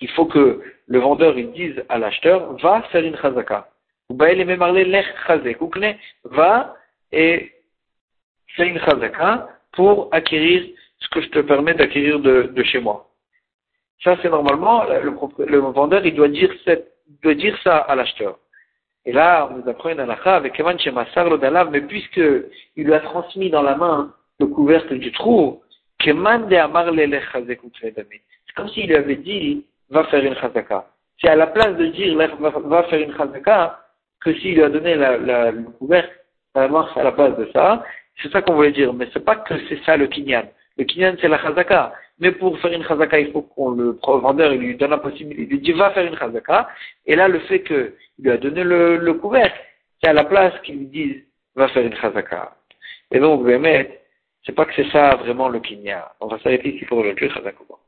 [0.00, 3.68] il faut que le vendeur dise à l'acheteur, va faire une chazaka.
[4.10, 4.30] Va
[7.12, 7.52] et
[8.56, 13.08] fais une chazaka pour acquérir ce que je te permets d'acquérir de, de, chez moi.
[14.04, 15.14] Ça, c'est normalement, le,
[15.46, 16.52] le, vendeur, il doit dire,
[17.22, 18.38] doit dire ça à l'acheteur.
[19.04, 22.20] Et là, on nous apprend une halakha avec Evan Shemassar Dalav, mais puisque
[22.76, 25.62] il lui a transmis dans la main le couvercle du trou,
[26.04, 26.12] c'est
[28.54, 30.86] comme s'il lui avait dit, va faire une chazaka.
[31.20, 33.78] C'est à la place de dire, va faire une chazaka,
[34.20, 36.12] que s'il lui a donné le couvercle,
[36.54, 37.84] ça marche à la place de ça.
[38.20, 40.44] C'est ça qu'on voulait dire, mais c'est pas que c'est ça le kinyan.
[40.76, 41.92] Le kinyan, c'est la chazaka.
[42.18, 45.42] Mais pour faire une chazaka, il faut qu'on le vendeur il lui donne la possibilité.
[45.42, 46.68] Il lui dit, va faire une chazaka.
[47.06, 49.58] Et là, le fait qu'il lui a donné le, le couvercle,
[50.02, 51.22] c'est à la place qu'il lui dise,
[51.54, 52.54] va faire une chazaka.
[53.10, 54.01] Et donc, ce
[54.44, 56.02] c'est pas que c'est ça vraiment le kinyan.
[56.20, 57.52] On va s'arrêter ici pour le chazaka.